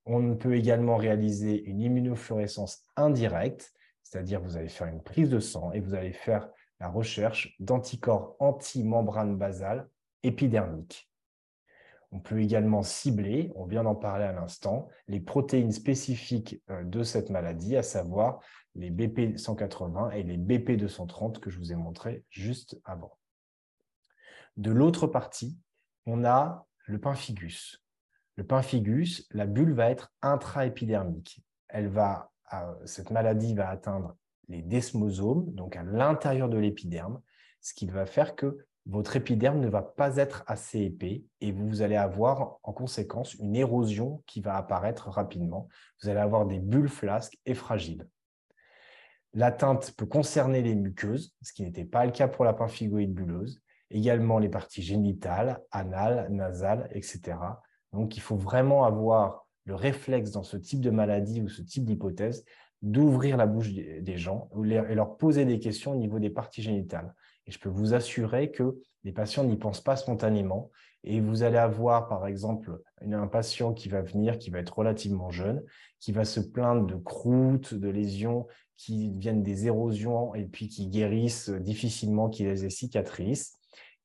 On 0.05 0.37
peut 0.37 0.57
également 0.57 0.97
réaliser 0.97 1.63
une 1.65 1.81
immunofluorescence 1.81 2.83
indirecte, 2.97 3.73
c'est-à-dire 4.03 4.41
vous 4.41 4.57
allez 4.57 4.69
faire 4.69 4.87
une 4.87 5.03
prise 5.03 5.29
de 5.29 5.41
sang 5.41 5.73
et 5.73 5.81
vous 5.81 5.95
allez 5.95 6.13
faire 6.13 6.49
la 6.81 6.89
recherche 6.89 7.57
d'anticorps 7.61 8.37
anti-membrane 8.39 9.37
basale 9.37 9.89
épidermique. 10.23 11.11
On 12.11 12.21
peut 12.21 12.41
également 12.41 12.83
cibler, 12.83 13.53
on 13.55 13.67
vient 13.67 13.83
d'en 13.83 13.95
parler 13.95 14.25
à 14.25 14.33
l'instant, 14.33 14.89
les 15.09 15.21
protéines 15.21 15.73
spécifiques 15.73 16.63
euh, 16.71 16.83
de 16.85 17.03
cette 17.03 17.29
maladie, 17.29 17.77
à 17.77 17.83
savoir 17.83 18.41
les 18.75 18.91
BP180 18.91 20.13
et 20.15 20.23
les 20.23 20.39
BP230 20.39 21.39
que 21.39 21.51
je 21.51 21.59
vous 21.59 21.73
ai 21.73 21.77
montrés 21.77 22.25
juste 22.31 22.81
avant. 22.85 23.19
De 24.57 24.71
l'autre 24.71 25.07
partie, 25.07 25.59
on 26.07 26.25
a 26.25 26.67
le 26.87 26.99
pemphigus. 26.99 27.85
Le 28.39 28.45
pemphigus, 28.45 29.27
la 29.33 29.47
bulle 29.47 29.73
va 29.73 29.91
être 29.91 30.13
intraépidermique. 30.23 31.43
Elle 31.67 31.89
va, 31.89 32.31
euh, 32.53 32.73
cette 32.85 33.11
maladie 33.11 33.53
va 33.53 33.69
atteindre 33.69 34.17
les 34.47 34.63
desmosomes, 34.63 35.53
donc 35.55 35.75
à 35.75 35.83
l'intérieur 35.83 36.49
de 36.49 36.57
l'épiderme, 36.57 37.21
ce 37.61 37.75
qui 37.75 37.89
va 37.89 38.07
faire 38.07 38.37
que 38.37 38.65
votre 38.87 39.17
épiderme 39.17 39.59
ne 39.59 39.67
va 39.67 39.83
pas 39.83 40.19
être 40.19 40.45
assez 40.47 40.83
épais 40.83 41.25
et 41.41 41.51
vous 41.51 41.83
allez 41.83 41.97
avoir 41.97 42.61
en 42.63 42.73
conséquence 42.73 43.35
une 43.35 43.57
érosion 43.57 44.23
qui 44.29 44.41
va 44.41 44.57
apparaître 44.57 45.09
rapidement. 45.09 45.69
Vous 46.01 46.09
allez 46.09 46.21
avoir 46.21 46.47
des 46.47 46.61
bulles 46.61 46.89
flasques 46.89 47.41
et 47.45 47.55
fragiles. 47.55 48.07
L'atteinte 49.35 49.95
peut 49.97 50.07
concerner 50.07 50.63
les 50.63 50.77
muqueuses, 50.77 51.35
ce 51.43 51.53
qui 51.53 51.65
n'était 51.65 51.85
pas 51.85 52.07
le 52.07 52.13
cas 52.13 52.29
pour 52.29 52.45
la 52.45 52.53
pemphigoïde 52.53 53.13
bulleuse, 53.13 53.61
également 53.91 54.39
les 54.39 54.49
parties 54.49 54.83
génitales, 54.83 55.61
anales, 55.73 56.29
nasales, 56.31 56.89
etc. 56.93 57.37
Donc 57.93 58.17
il 58.17 58.21
faut 58.21 58.37
vraiment 58.37 58.85
avoir 58.85 59.47
le 59.65 59.75
réflexe 59.75 60.31
dans 60.31 60.43
ce 60.43 60.57
type 60.57 60.81
de 60.81 60.91
maladie 60.91 61.41
ou 61.43 61.49
ce 61.49 61.63
type 61.63 61.85
d'hypothèse 61.85 62.45
d'ouvrir 62.81 63.37
la 63.37 63.47
bouche 63.47 63.73
des 63.73 64.17
gens 64.17 64.49
et 64.65 64.95
leur 64.95 65.17
poser 65.17 65.45
des 65.45 65.59
questions 65.59 65.93
au 65.93 65.97
niveau 65.97 66.19
des 66.19 66.31
parties 66.31 66.63
génitales. 66.63 67.15
Et 67.47 67.51
je 67.51 67.59
peux 67.59 67.69
vous 67.69 67.95
assurer 67.95 68.51
que 68.51 68.79
les 69.05 69.13
patients 69.13 69.45
n'y 69.45 69.57
pensent 69.57 69.81
pas 69.81 69.97
spontanément. 69.97 70.71
Et 71.05 71.21
vous 71.21 71.43
allez 71.43 71.59
avoir, 71.59 72.09
par 72.09 72.27
exemple, 72.27 72.81
un 73.01 73.27
patient 73.27 73.73
qui 73.73 73.89
va 73.89 74.03
venir, 74.03 74.39
qui 74.39 74.51
va 74.51 74.59
être 74.59 74.77
relativement 74.77 75.31
jeune, 75.31 75.63
qui 76.01 76.13
va 76.13 76.25
se 76.25 76.41
plaindre 76.41 76.87
de 76.87 76.97
croûtes, 76.97 77.75
de 77.75 77.89
lésions 77.89 78.47
qui 78.77 79.11
viennent 79.11 79.43
des 79.43 79.67
érosions 79.67 80.35
et 80.35 80.45
puis 80.45 80.69
qui 80.69 80.87
guérissent 80.87 81.51
difficilement, 81.51 82.29
qui 82.29 82.45
laissent 82.45 82.63
des 82.63 82.71
cicatrices 82.71 83.58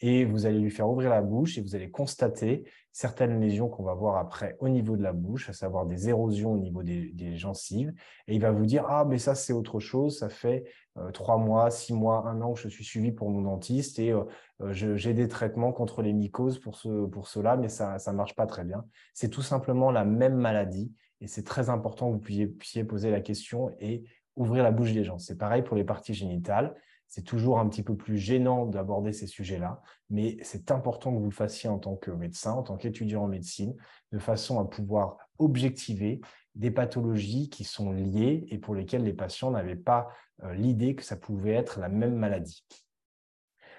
et 0.05 0.25
vous 0.25 0.45
allez 0.45 0.59
lui 0.59 0.69
faire 0.69 0.89
ouvrir 0.89 1.09
la 1.09 1.21
bouche 1.21 1.57
et 1.57 1.61
vous 1.61 1.75
allez 1.75 1.89
constater 1.89 2.65
certaines 2.91 3.39
lésions 3.39 3.69
qu'on 3.69 3.83
va 3.83 3.93
voir 3.93 4.17
après 4.17 4.57
au 4.59 4.67
niveau 4.67 4.97
de 4.97 5.01
la 5.01 5.13
bouche, 5.13 5.47
à 5.47 5.53
savoir 5.53 5.85
des 5.85 6.09
érosions 6.09 6.51
au 6.51 6.57
niveau 6.57 6.83
des, 6.83 7.37
gencives. 7.37 7.93
Et 8.27 8.35
il 8.35 8.41
va 8.41 8.51
vous 8.51 8.65
dire, 8.65 8.83
ah, 8.89 9.05
mais 9.05 9.17
ça, 9.17 9.33
c'est 9.33 9.53
autre 9.53 9.79
chose, 9.79 10.19
ça 10.19 10.27
fait 10.27 10.65
euh, 10.97 11.09
trois 11.11 11.37
mois, 11.37 11.71
six 11.71 11.93
mois, 11.93 12.27
un 12.27 12.41
an 12.41 12.51
que 12.51 12.59
je 12.59 12.67
suis 12.67 12.83
suivi 12.83 13.13
pour 13.13 13.29
mon 13.29 13.43
dentiste 13.43 13.97
et 13.97 14.11
euh, 14.11 14.25
euh, 14.59 14.73
j'ai 14.73 15.13
des 15.13 15.29
traitements 15.29 15.71
contre 15.71 16.01
les 16.01 16.11
mycoses 16.11 16.59
pour, 16.59 16.75
ce, 16.75 17.05
pour 17.05 17.29
cela, 17.29 17.55
mais 17.55 17.69
ça 17.69 17.97
ne 18.05 18.11
marche 18.11 18.35
pas 18.35 18.45
très 18.45 18.65
bien. 18.65 18.83
C'est 19.13 19.29
tout 19.29 19.41
simplement 19.41 19.89
la 19.89 20.03
même 20.03 20.35
maladie 20.35 20.91
et 21.21 21.27
c'est 21.27 21.43
très 21.43 21.69
important 21.69 22.09
que 22.09 22.15
vous 22.15 22.19
puissiez, 22.19 22.47
puissiez 22.47 22.83
poser 22.83 23.09
la 23.09 23.21
question 23.21 23.73
et 23.79 24.03
ouvrir 24.35 24.65
la 24.65 24.71
bouche 24.71 24.91
des 24.91 25.05
gens. 25.05 25.17
C'est 25.17 25.37
pareil 25.37 25.61
pour 25.61 25.77
les 25.77 25.85
parties 25.85 26.13
génitales. 26.13 26.75
C'est 27.13 27.21
toujours 27.21 27.59
un 27.59 27.69
petit 27.69 27.83
peu 27.83 27.95
plus 27.95 28.17
gênant 28.17 28.65
d'aborder 28.65 29.13
ces 29.13 29.27
sujets-là, 29.27 29.83
mais 30.09 30.35
c'est 30.41 30.71
important 30.71 31.13
que 31.13 31.19
vous 31.19 31.29
le 31.29 31.29
fassiez 31.29 31.69
en 31.69 31.77
tant 31.77 31.95
que 31.95 32.09
médecin, 32.09 32.53
en 32.53 32.63
tant 32.63 32.75
qu'étudiant 32.75 33.25
en 33.25 33.27
médecine, 33.27 33.75
de 34.11 34.17
façon 34.17 34.59
à 34.59 34.65
pouvoir 34.65 35.17
objectiver 35.37 36.21
des 36.55 36.71
pathologies 36.71 37.51
qui 37.51 37.65
sont 37.65 37.91
liées 37.91 38.47
et 38.49 38.57
pour 38.57 38.73
lesquelles 38.73 39.03
les 39.03 39.13
patients 39.13 39.51
n'avaient 39.51 39.75
pas 39.75 40.09
euh, 40.41 40.55
l'idée 40.55 40.95
que 40.95 41.03
ça 41.03 41.15
pouvait 41.15 41.53
être 41.53 41.79
la 41.79 41.87
même 41.87 42.15
maladie. 42.15 42.65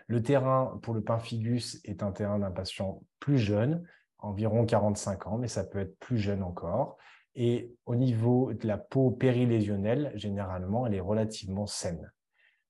Le 0.06 0.22
terrain 0.22 0.78
pour 0.84 0.94
le 0.94 1.02
pemphigus 1.02 1.80
est 1.82 2.04
un 2.04 2.12
terrain 2.12 2.38
d'un 2.38 2.52
patient 2.52 3.02
plus 3.18 3.38
jeune, 3.38 3.84
environ 4.18 4.64
45 4.64 5.26
ans, 5.26 5.38
mais 5.38 5.48
ça 5.48 5.64
peut 5.64 5.80
être 5.80 5.98
plus 5.98 6.18
jeune 6.18 6.44
encore. 6.44 6.98
Et 7.34 7.74
au 7.84 7.96
niveau 7.96 8.52
de 8.52 8.68
la 8.68 8.78
peau 8.78 9.10
périlésionnelle, 9.10 10.12
généralement, 10.14 10.86
elle 10.86 10.94
est 10.94 11.00
relativement 11.00 11.66
saine 11.66 12.12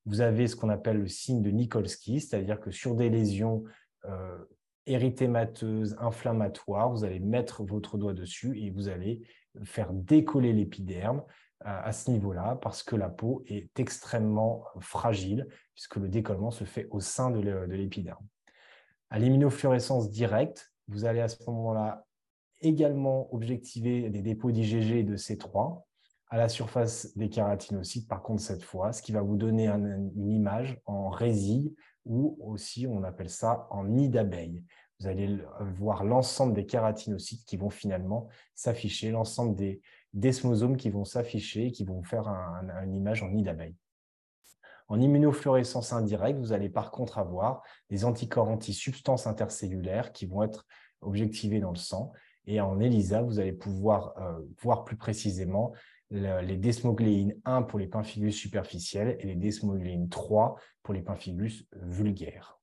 vous 0.06 0.20
avez 0.20 0.46
ce 0.46 0.56
qu'on 0.56 0.68
appelle 0.68 0.98
le 0.98 1.08
signe 1.08 1.42
de 1.42 1.50
Nikolsky, 1.50 2.20
c'est-à-dire 2.20 2.60
que 2.60 2.70
sur 2.70 2.94
des 2.94 3.08
lésions 3.08 3.64
euh, 4.04 4.38
érythémateuses, 4.86 5.96
inflammatoires, 5.98 6.90
vous 6.90 7.04
allez 7.04 7.20
mettre 7.20 7.64
votre 7.64 7.96
doigt 7.96 8.12
dessus 8.12 8.58
et 8.58 8.70
vous 8.70 8.88
allez 8.88 9.22
faire 9.62 9.92
décoller 9.92 10.52
l'épiderme 10.52 11.22
euh, 11.64 11.80
à 11.82 11.92
ce 11.92 12.10
niveau-là 12.10 12.58
parce 12.60 12.82
que 12.82 12.96
la 12.96 13.08
peau 13.08 13.44
est 13.46 13.78
extrêmement 13.78 14.64
fragile 14.80 15.46
puisque 15.74 15.96
le 15.96 16.08
décollement 16.08 16.50
se 16.50 16.64
fait 16.64 16.86
au 16.90 17.00
sein 17.00 17.30
de 17.30 17.40
l'épiderme. 17.74 18.26
À 19.10 19.18
l'immunofluorescence 19.18 20.10
directe, 20.10 20.72
vous 20.88 21.04
allez 21.04 21.20
à 21.20 21.28
ce 21.28 21.42
moment-là 21.46 22.06
également 22.60 23.32
objectiver 23.34 24.10
des 24.10 24.22
dépôts 24.22 24.50
d'IgG 24.50 24.96
et 24.96 25.02
de 25.02 25.16
C3 25.16 25.82
à 26.30 26.38
la 26.38 26.48
surface 26.48 27.16
des 27.16 27.28
kératinocytes, 27.28 28.08
par 28.08 28.22
contre, 28.22 28.42
cette 28.42 28.62
fois, 28.62 28.92
ce 28.92 29.02
qui 29.02 29.12
va 29.12 29.22
vous 29.22 29.36
donner 29.36 29.68
une 29.68 30.30
image 30.30 30.80
en 30.86 31.08
résille 31.08 31.74
ou 32.04 32.36
aussi 32.40 32.86
on 32.86 33.02
appelle 33.02 33.30
ça 33.30 33.66
en 33.70 33.84
nid 33.84 34.08
d'abeille. 34.08 34.64
Vous 35.00 35.06
allez 35.06 35.38
voir 35.76 36.04
l'ensemble 36.04 36.54
des 36.54 36.66
kératinocytes 36.66 37.44
qui 37.44 37.56
vont 37.56 37.70
finalement 37.70 38.28
s'afficher, 38.54 39.10
l'ensemble 39.10 39.54
des 39.54 39.80
desmosomes 40.12 40.76
qui 40.76 40.90
vont 40.90 41.04
s'afficher, 41.04 41.72
qui 41.72 41.84
vont 41.84 42.02
faire 42.02 42.28
une 42.28 42.94
image 42.94 43.22
en 43.22 43.28
nid 43.30 43.42
d'abeille. 43.42 43.76
En 44.88 45.00
immunofluorescence 45.00 45.92
indirecte, 45.92 46.38
vous 46.38 46.52
allez 46.52 46.68
par 46.68 46.90
contre 46.90 47.18
avoir 47.18 47.62
des 47.90 48.04
anticorps 48.04 48.48
anti-substances 48.48 49.26
intercellulaires 49.26 50.12
qui 50.12 50.26
vont 50.26 50.42
être 50.42 50.66
objectivés 51.00 51.60
dans 51.60 51.70
le 51.70 51.76
sang. 51.76 52.12
Et 52.46 52.60
en 52.60 52.78
ELISA, 52.78 53.22
vous 53.22 53.40
allez 53.40 53.52
pouvoir 53.52 54.14
euh, 54.18 54.40
voir 54.60 54.84
plus 54.84 54.96
précisément 54.96 55.72
les 56.14 56.56
desmogléines 56.56 57.34
1 57.44 57.62
pour 57.62 57.78
les 57.78 57.86
pemphigus 57.86 58.36
superficiels 58.36 59.16
et 59.20 59.26
les 59.26 59.34
desmogléines 59.34 60.08
3 60.08 60.56
pour 60.82 60.94
les 60.94 61.02
pemphigus 61.02 61.66
vulgaires. 61.72 62.60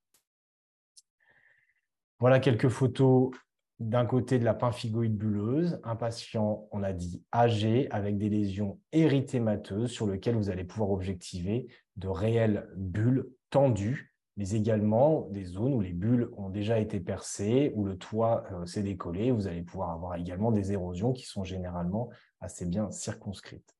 Voilà 2.19 2.39
quelques 2.39 2.69
photos 2.69 3.31
d'un 3.79 4.05
côté 4.05 4.37
de 4.37 4.45
la 4.45 4.53
pemphigoïde 4.53 5.17
bulleuse, 5.17 5.79
un 5.83 5.95
patient, 5.95 6.67
on 6.71 6.83
a 6.83 6.93
dit, 6.93 7.23
âgé, 7.33 7.89
avec 7.89 8.19
des 8.19 8.29
lésions 8.29 8.79
érythémateuses 8.91 9.89
sur 9.89 10.05
lesquelles 10.05 10.35
vous 10.35 10.51
allez 10.51 10.63
pouvoir 10.63 10.91
objectiver 10.91 11.67
de 11.95 12.07
réelles 12.07 12.69
bulles 12.75 13.27
tendues, 13.49 14.13
mais 14.37 14.51
également 14.51 15.27
des 15.31 15.45
zones 15.45 15.73
où 15.73 15.81
les 15.81 15.93
bulles 15.93 16.29
ont 16.37 16.49
déjà 16.49 16.79
été 16.79 16.99
percées, 16.99 17.71
où 17.75 17.83
le 17.83 17.97
toit 17.97 18.43
euh, 18.51 18.67
s'est 18.67 18.83
décollé. 18.83 19.31
Vous 19.31 19.47
allez 19.47 19.63
pouvoir 19.63 19.89
avoir 19.89 20.15
également 20.15 20.51
des 20.51 20.71
érosions 20.71 21.11
qui 21.11 21.25
sont 21.25 21.43
généralement 21.43 22.09
assez 22.41 22.65
bien 22.65 22.91
circonscrites. 22.91 23.75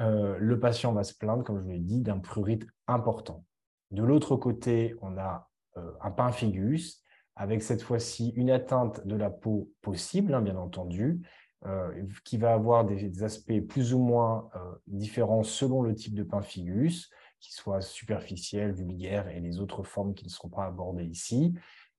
Euh, 0.00 0.36
le 0.38 0.58
patient 0.58 0.92
va 0.92 1.04
se 1.04 1.14
plaindre, 1.14 1.44
comme 1.44 1.58
je 1.58 1.64
vous 1.64 1.70
l'ai 1.70 1.78
dit, 1.78 2.00
d'un 2.00 2.18
prurite 2.18 2.66
important. 2.86 3.44
De 3.90 4.02
l'autre 4.02 4.36
côté, 4.36 4.94
on 5.02 5.16
a 5.16 5.48
euh, 5.76 5.92
un 6.00 6.10
pemphigus 6.10 7.02
avec 7.36 7.62
cette 7.62 7.82
fois-ci 7.82 8.30
une 8.36 8.50
atteinte 8.50 9.06
de 9.06 9.14
la 9.14 9.30
peau 9.30 9.70
possible, 9.80 10.34
hein, 10.34 10.42
bien 10.42 10.56
entendu, 10.56 11.22
euh, 11.66 11.90
qui 12.24 12.36
va 12.36 12.52
avoir 12.52 12.84
des, 12.84 13.22
aspects 13.22 13.60
plus 13.60 13.94
ou 13.94 13.98
moins 13.98 14.48
euh, 14.54 14.58
différents 14.86 15.42
selon 15.42 15.82
le 15.82 15.94
type 15.94 16.14
de 16.14 16.24
pemphigus, 16.24 17.10
qui 17.40 17.52
soit 17.52 17.80
superficiel, 17.80 18.72
vulgaire 18.72 19.28
et 19.28 19.40
les 19.40 19.60
autres 19.60 19.84
formes 19.84 20.14
qui 20.14 20.24
ne 20.24 20.30
seront 20.30 20.48
pas 20.48 20.66
abordées 20.66 21.06
ici. 21.06 21.54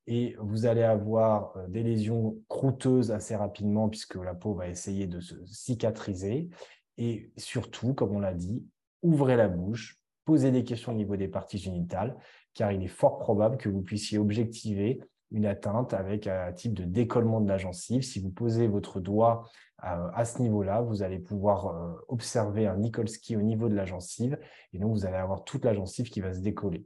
Et 0.07 0.35
vous 0.39 0.65
allez 0.65 0.83
avoir 0.83 1.55
euh, 1.57 1.67
des 1.67 1.83
lésions 1.83 2.37
croûteuses 2.47 3.11
assez 3.11 3.35
rapidement 3.35 3.89
puisque 3.89 4.15
la 4.15 4.33
peau 4.33 4.53
va 4.53 4.67
essayer 4.67 5.07
de 5.07 5.19
se 5.19 5.35
cicatriser. 5.45 6.49
Et 6.97 7.31
surtout, 7.37 7.93
comme 7.93 8.15
on 8.15 8.19
l'a 8.19 8.33
dit, 8.33 8.65
ouvrez 9.01 9.37
la 9.37 9.47
bouche, 9.47 9.97
posez 10.25 10.51
des 10.51 10.63
questions 10.63 10.91
au 10.91 10.95
niveau 10.95 11.15
des 11.15 11.27
parties 11.27 11.57
génitales, 11.57 12.17
car 12.53 12.71
il 12.71 12.83
est 12.83 12.87
fort 12.87 13.19
probable 13.19 13.57
que 13.57 13.69
vous 13.69 13.81
puissiez 13.81 14.17
objectiver 14.17 15.01
une 15.31 15.45
atteinte 15.45 15.93
avec 15.93 16.27
un 16.27 16.51
type 16.53 16.73
de 16.73 16.83
décollement 16.83 17.39
de 17.39 17.47
la 17.47 17.57
gencive. 17.57 18.01
Si 18.01 18.19
vous 18.19 18.31
posez 18.31 18.67
votre 18.67 18.99
doigt 18.99 19.43
à 19.81 20.25
ce 20.25 20.41
niveau-là, 20.41 20.81
vous 20.81 21.03
allez 21.03 21.19
pouvoir 21.19 21.67
euh, 21.67 21.93
observer 22.09 22.67
un 22.67 22.75
Nikolsky 22.75 23.37
au 23.37 23.41
niveau 23.41 23.69
de 23.69 23.75
la 23.75 23.85
gencive 23.85 24.37
et 24.73 24.77
donc 24.77 24.91
vous 24.91 25.05
allez 25.05 25.15
avoir 25.15 25.45
toute 25.45 25.63
la 25.63 25.73
gencive 25.73 26.09
qui 26.09 26.19
va 26.19 26.33
se 26.33 26.39
décoller. 26.39 26.85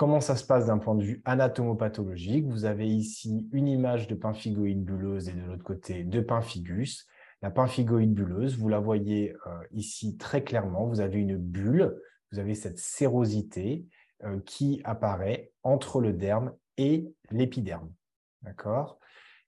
Comment 0.00 0.22
ça 0.22 0.34
se 0.34 0.46
passe 0.46 0.64
d'un 0.64 0.78
point 0.78 0.94
de 0.94 1.02
vue 1.02 1.20
anatomopathologique 1.26 2.46
Vous 2.46 2.64
avez 2.64 2.88
ici 2.88 3.46
une 3.52 3.68
image 3.68 4.08
de 4.08 4.14
pemphigoïde 4.14 4.82
bulleuse 4.82 5.28
et 5.28 5.34
de 5.34 5.42
l'autre 5.42 5.62
côté 5.62 6.04
de 6.04 6.22
pemphigus. 6.22 7.06
La 7.42 7.50
pemphigoïde 7.50 8.14
bulleuse, 8.14 8.56
vous 8.56 8.70
la 8.70 8.78
voyez 8.78 9.34
euh, 9.46 9.50
ici 9.72 10.16
très 10.16 10.42
clairement. 10.42 10.86
Vous 10.86 11.00
avez 11.00 11.18
une 11.18 11.36
bulle, 11.36 12.00
vous 12.32 12.38
avez 12.38 12.54
cette 12.54 12.78
sérosité 12.78 13.84
euh, 14.24 14.40
qui 14.46 14.80
apparaît 14.84 15.52
entre 15.64 16.00
le 16.00 16.14
derme 16.14 16.54
et 16.78 17.12
l'épiderme. 17.30 17.92
D'accord? 18.40 19.00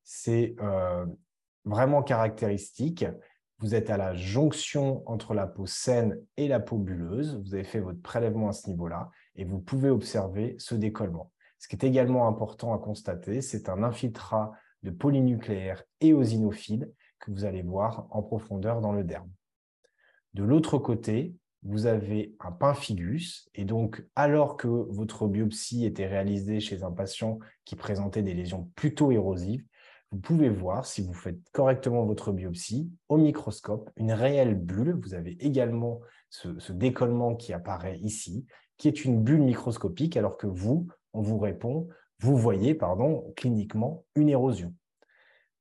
C'est 0.04 0.54
euh, 0.60 1.06
vraiment 1.64 2.02
caractéristique. 2.02 3.06
Vous 3.60 3.74
êtes 3.74 3.88
à 3.88 3.96
la 3.96 4.12
jonction 4.12 5.02
entre 5.06 5.32
la 5.32 5.46
peau 5.46 5.64
saine 5.64 6.20
et 6.36 6.46
la 6.46 6.60
peau 6.60 6.76
bulleuse. 6.76 7.40
Vous 7.42 7.54
avez 7.54 7.64
fait 7.64 7.80
votre 7.80 8.02
prélèvement 8.02 8.50
à 8.50 8.52
ce 8.52 8.68
niveau-là 8.68 9.08
et 9.36 9.44
vous 9.44 9.60
pouvez 9.60 9.90
observer 9.90 10.56
ce 10.58 10.74
décollement. 10.74 11.30
Ce 11.58 11.68
qui 11.68 11.76
est 11.76 11.84
également 11.84 12.26
important 12.26 12.74
à 12.74 12.78
constater, 12.78 13.40
c'est 13.40 13.68
un 13.68 13.82
infiltrat 13.82 14.52
de 14.82 14.90
polynucléaires 14.90 15.84
éosinophiles 16.00 16.90
que 17.20 17.30
vous 17.30 17.44
allez 17.44 17.62
voir 17.62 18.08
en 18.10 18.22
profondeur 18.22 18.80
dans 18.80 18.92
le 18.92 19.04
derme. 19.04 19.30
De 20.34 20.42
l'autre 20.42 20.78
côté, 20.78 21.36
vous 21.62 21.86
avez 21.86 22.34
un 22.40 22.50
pemphigus, 22.50 23.48
et 23.54 23.64
donc 23.64 24.04
alors 24.16 24.56
que 24.56 24.66
votre 24.66 25.28
biopsie 25.28 25.84
était 25.84 26.08
réalisée 26.08 26.58
chez 26.58 26.82
un 26.82 26.90
patient 26.90 27.38
qui 27.64 27.76
présentait 27.76 28.22
des 28.22 28.34
lésions 28.34 28.68
plutôt 28.74 29.12
érosives, 29.12 29.64
vous 30.10 30.18
pouvez 30.18 30.50
voir, 30.50 30.84
si 30.84 31.00
vous 31.00 31.14
faites 31.14 31.38
correctement 31.52 32.04
votre 32.04 32.32
biopsie, 32.32 32.90
au 33.08 33.16
microscope, 33.16 33.88
une 33.96 34.12
réelle 34.12 34.56
bulle. 34.56 34.98
Vous 35.00 35.14
avez 35.14 35.42
également 35.42 36.00
ce 36.28 36.72
décollement 36.72 37.34
qui 37.34 37.54
apparaît 37.54 37.98
ici, 37.98 38.46
qui 38.82 38.88
est 38.88 39.04
une 39.04 39.22
bulle 39.22 39.42
microscopique, 39.42 40.16
alors 40.16 40.36
que 40.36 40.48
vous, 40.48 40.88
on 41.12 41.20
vous 41.20 41.38
répond, 41.38 41.86
vous 42.18 42.36
voyez, 42.36 42.74
pardon, 42.74 43.32
cliniquement, 43.36 44.04
une 44.16 44.28
érosion. 44.28 44.74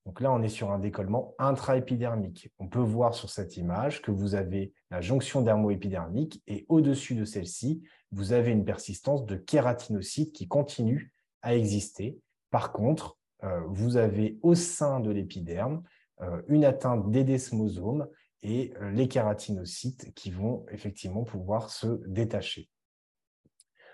Donc 0.08 0.22
là, 0.22 0.32
on 0.32 0.42
est 0.42 0.50
sur 0.50 0.72
un 0.72 0.80
décollement 0.80 1.36
intraépidermique. 1.38 2.52
On 2.58 2.68
peut 2.68 2.80
voir 2.80 3.14
sur 3.14 3.30
cette 3.30 3.58
image 3.58 4.02
que 4.02 4.10
vous 4.10 4.34
avez 4.34 4.74
la 4.90 5.02
jonction 5.02 5.44
dermoépidermique 5.44 6.42
et 6.48 6.66
au-dessus 6.68 7.14
de 7.14 7.24
celle-ci, 7.24 7.84
vous 8.12 8.34
avez 8.34 8.50
une 8.50 8.66
persistance 8.66 9.24
de 9.28 9.36
kératinocytes 9.36 10.34
qui 10.34 10.48
continue 10.48 11.14
à 11.44 11.56
exister. 11.56 12.18
Par 12.50 12.72
contre, 12.72 13.20
euh, 13.44 13.62
vous 13.68 13.98
avez 13.98 14.40
au 14.42 14.56
sein 14.56 15.00
de 15.00 15.12
l'épiderme 15.12 15.84
euh, 16.22 16.42
une 16.48 16.66
atteinte 16.66 17.12
des 17.12 17.24
desmosomes 17.24 18.08
et 18.42 18.74
euh, 18.82 18.90
les 18.90 19.08
kératinocytes 19.08 20.12
qui 20.16 20.32
vont 20.32 20.66
effectivement 20.72 21.24
pouvoir 21.24 21.70
se 21.70 22.02
détacher. 22.08 22.68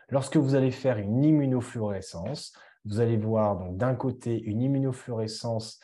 Lorsque 0.10 0.38
vous 0.38 0.56
allez 0.56 0.72
faire 0.72 0.98
une 0.98 1.24
immunofluorescence, 1.24 2.54
vous 2.86 3.00
allez 3.00 3.18
voir 3.18 3.72
d'un 3.72 3.96
côté 3.96 4.40
une 4.40 4.62
immunofluorescence 4.62 5.80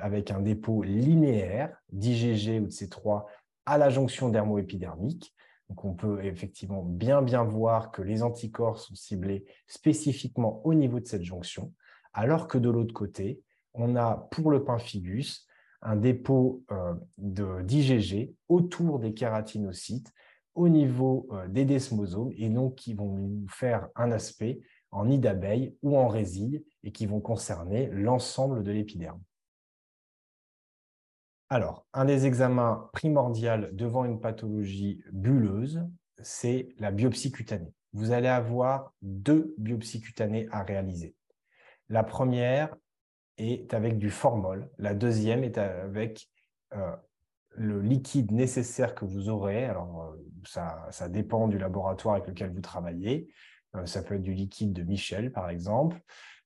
avec 0.00 0.30
un 0.30 0.40
dépôt 0.40 0.82
linéaire 0.82 1.76
d'IgG 1.90 2.62
ou 2.62 2.66
de 2.66 2.70
C3 2.70 3.24
à 3.66 3.78
la 3.78 3.90
jonction 3.90 4.28
dermoépidermique. 4.28 5.34
Donc, 5.68 5.84
on 5.84 5.94
peut 5.94 6.24
effectivement 6.24 6.82
bien, 6.82 7.20
bien 7.20 7.42
voir 7.42 7.90
que 7.90 8.00
les 8.00 8.22
anticorps 8.22 8.78
sont 8.78 8.94
ciblés 8.94 9.44
spécifiquement 9.66 10.64
au 10.64 10.72
niveau 10.72 11.00
de 11.00 11.06
cette 11.06 11.24
jonction, 11.24 11.74
alors 12.14 12.48
que 12.48 12.56
de 12.56 12.70
l'autre 12.70 12.94
côté, 12.94 13.42
on 13.74 13.96
a 13.96 14.28
pour 14.30 14.50
le 14.50 14.64
pemphigus 14.64 15.46
un 15.82 15.96
dépôt 15.96 16.64
euh, 16.72 16.94
d'IgG 17.18 18.34
autour 18.48 18.98
des 18.98 19.12
kératinocytes 19.12 20.12
au 20.58 20.68
niveau 20.68 21.28
euh, 21.30 21.46
des 21.46 21.64
desmosomes 21.64 22.32
et 22.36 22.48
donc 22.48 22.74
qui 22.74 22.92
vont 22.92 23.16
nous 23.16 23.46
faire 23.48 23.88
un 23.94 24.10
aspect 24.10 24.60
en 24.90 25.06
nid 25.06 25.18
d'abeille 25.18 25.76
ou 25.82 25.96
en 25.96 26.08
résille 26.08 26.64
et 26.82 26.90
qui 26.90 27.06
vont 27.06 27.20
concerner 27.20 27.88
l'ensemble 27.92 28.64
de 28.64 28.72
l'épiderme. 28.72 29.22
Alors, 31.48 31.86
un 31.94 32.04
des 32.04 32.26
examens 32.26 32.90
primordiaux 32.92 33.70
devant 33.72 34.04
une 34.04 34.20
pathologie 34.20 35.00
bulleuse, 35.12 35.82
c'est 36.20 36.74
la 36.78 36.90
biopsie 36.90 37.30
cutanée. 37.30 37.72
Vous 37.92 38.10
allez 38.10 38.28
avoir 38.28 38.92
deux 39.00 39.54
biopsies 39.58 40.00
cutanées 40.00 40.48
à 40.50 40.62
réaliser. 40.62 41.14
La 41.88 42.02
première 42.02 42.74
est 43.38 43.72
avec 43.72 43.98
du 43.98 44.10
formol, 44.10 44.68
la 44.76 44.92
deuxième 44.92 45.44
est 45.44 45.56
avec 45.56 46.28
euh, 46.74 46.96
le 47.58 47.80
liquide 47.80 48.32
nécessaire 48.32 48.94
que 48.94 49.04
vous 49.04 49.28
aurez. 49.28 49.64
Alors, 49.64 50.02
euh, 50.02 50.90
ça, 50.90 51.08
dépend 51.08 51.48
du 51.48 51.58
laboratoire 51.58 52.14
avec 52.16 52.28
lequel 52.28 52.50
vous 52.50 52.60
travaillez. 52.60 53.28
Euh, 53.76 53.86
ça 53.86 54.02
peut 54.02 54.14
être 54.14 54.22
du 54.22 54.34
liquide 54.34 54.72
de 54.72 54.82
Michel, 54.82 55.32
par 55.32 55.50
exemple. 55.50 56.00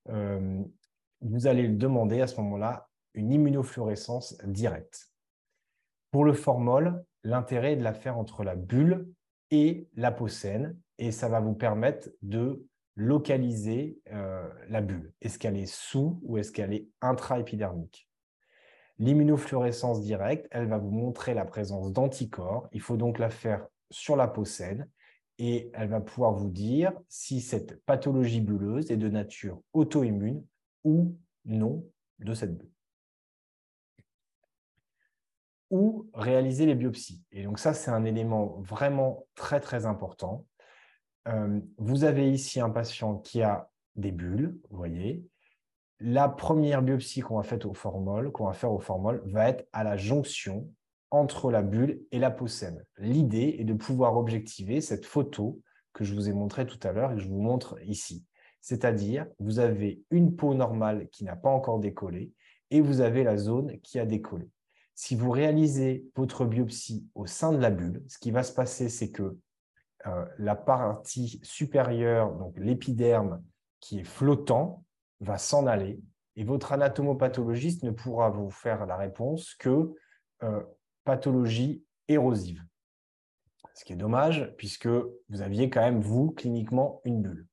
vous 0.06 1.46
allez 1.46 1.68
demander 1.68 2.20
à 2.20 2.26
ce 2.26 2.40
moment-là 2.40 2.88
une 3.14 3.32
immunofluorescence 3.32 4.36
directe. 4.44 5.12
Pour 6.10 6.24
le 6.24 6.32
formol, 6.32 7.04
l'intérêt 7.24 7.72
est 7.72 7.76
de 7.76 7.84
la 7.84 7.94
faire 7.94 8.18
entre 8.18 8.42
la 8.42 8.56
bulle 8.56 9.08
et 9.50 9.88
la 9.94 10.10
peau 10.10 10.28
saine, 10.28 10.76
et 10.98 11.12
ça 11.12 11.28
va 11.28 11.40
vous 11.40 11.54
permettre 11.54 12.10
de 12.22 12.66
localiser 12.96 13.98
euh, 14.12 14.48
la 14.68 14.80
bulle. 14.80 15.12
Est-ce 15.20 15.38
qu'elle 15.38 15.56
est 15.56 15.72
sous 15.72 16.20
ou 16.22 16.38
est-ce 16.38 16.52
qu'elle 16.52 16.72
est 16.72 16.88
intraépidermique? 17.00 18.08
L'immunofluorescence 19.02 20.00
directe, 20.00 20.46
elle 20.52 20.68
va 20.68 20.78
vous 20.78 20.92
montrer 20.92 21.34
la 21.34 21.44
présence 21.44 21.92
d'anticorps. 21.92 22.68
Il 22.70 22.80
faut 22.80 22.96
donc 22.96 23.18
la 23.18 23.30
faire 23.30 23.66
sur 23.90 24.14
la 24.14 24.28
peau 24.28 24.44
saine 24.44 24.88
et 25.38 25.72
elle 25.74 25.88
va 25.88 26.00
pouvoir 26.00 26.34
vous 26.34 26.50
dire 26.50 26.92
si 27.08 27.40
cette 27.40 27.84
pathologie 27.84 28.40
bulleuse 28.40 28.92
est 28.92 28.96
de 28.96 29.08
nature 29.08 29.60
auto-immune 29.72 30.46
ou 30.84 31.16
non 31.44 31.84
de 32.20 32.32
cette 32.32 32.56
bulle 32.56 32.70
ou 35.70 36.08
réaliser 36.14 36.64
les 36.64 36.76
biopsies. 36.76 37.24
Et 37.32 37.42
donc 37.42 37.58
ça, 37.58 37.74
c'est 37.74 37.90
un 37.90 38.04
élément 38.04 38.60
vraiment 38.60 39.26
très, 39.34 39.58
très 39.58 39.84
important. 39.84 40.46
Euh, 41.26 41.58
vous 41.76 42.04
avez 42.04 42.30
ici 42.30 42.60
un 42.60 42.70
patient 42.70 43.16
qui 43.16 43.42
a 43.42 43.68
des 43.96 44.12
bulles, 44.12 44.60
vous 44.70 44.76
voyez. 44.76 45.24
La 46.04 46.28
première 46.28 46.82
biopsie 46.82 47.20
qu'on 47.20 47.36
va 47.36 47.44
faire 47.44 47.64
au 47.64 47.74
formol, 47.74 49.22
va 49.26 49.48
être 49.48 49.68
à 49.72 49.84
la 49.84 49.96
jonction 49.96 50.68
entre 51.12 51.52
la 51.52 51.62
bulle 51.62 52.02
et 52.10 52.18
la 52.18 52.32
peau 52.32 52.48
saine. 52.48 52.84
L'idée 52.98 53.54
est 53.60 53.64
de 53.64 53.74
pouvoir 53.74 54.16
objectiver 54.16 54.80
cette 54.80 55.06
photo 55.06 55.60
que 55.92 56.02
je 56.02 56.12
vous 56.14 56.28
ai 56.28 56.32
montrée 56.32 56.66
tout 56.66 56.80
à 56.82 56.90
l'heure 56.90 57.12
et 57.12 57.14
que 57.14 57.20
je 57.20 57.28
vous 57.28 57.40
montre 57.40 57.78
ici. 57.84 58.24
C'est-à-dire, 58.60 59.28
vous 59.38 59.60
avez 59.60 60.02
une 60.10 60.34
peau 60.34 60.54
normale 60.54 61.08
qui 61.12 61.22
n'a 61.22 61.36
pas 61.36 61.50
encore 61.50 61.78
décollé 61.78 62.32
et 62.72 62.80
vous 62.80 63.00
avez 63.00 63.22
la 63.22 63.36
zone 63.36 63.78
qui 63.82 64.00
a 64.00 64.04
décollé. 64.04 64.50
Si 64.96 65.14
vous 65.14 65.30
réalisez 65.30 66.04
votre 66.16 66.46
biopsie 66.46 67.06
au 67.14 67.26
sein 67.26 67.52
de 67.52 67.58
la 67.58 67.70
bulle, 67.70 68.02
ce 68.08 68.18
qui 68.18 68.32
va 68.32 68.42
se 68.42 68.52
passer, 68.52 68.88
c'est 68.88 69.12
que 69.12 69.38
euh, 70.06 70.24
la 70.38 70.56
partie 70.56 71.38
supérieure, 71.44 72.34
donc 72.34 72.54
l'épiderme 72.58 73.40
qui 73.78 74.00
est 74.00 74.04
flottant, 74.04 74.84
va 75.22 75.38
s'en 75.38 75.66
aller 75.66 76.00
et 76.36 76.44
votre 76.44 76.72
anatomopathologiste 76.72 77.82
ne 77.82 77.90
pourra 77.90 78.30
vous 78.30 78.50
faire 78.50 78.86
la 78.86 78.96
réponse 78.96 79.54
que 79.54 79.94
euh, 80.42 80.62
pathologie 81.04 81.84
érosive. 82.08 82.62
Ce 83.74 83.84
qui 83.84 83.92
est 83.92 83.96
dommage 83.96 84.52
puisque 84.56 84.88
vous 84.88 85.42
aviez 85.42 85.70
quand 85.70 85.80
même, 85.80 86.00
vous, 86.00 86.30
cliniquement, 86.30 87.00
une 87.04 87.22
bulle. 87.22 87.46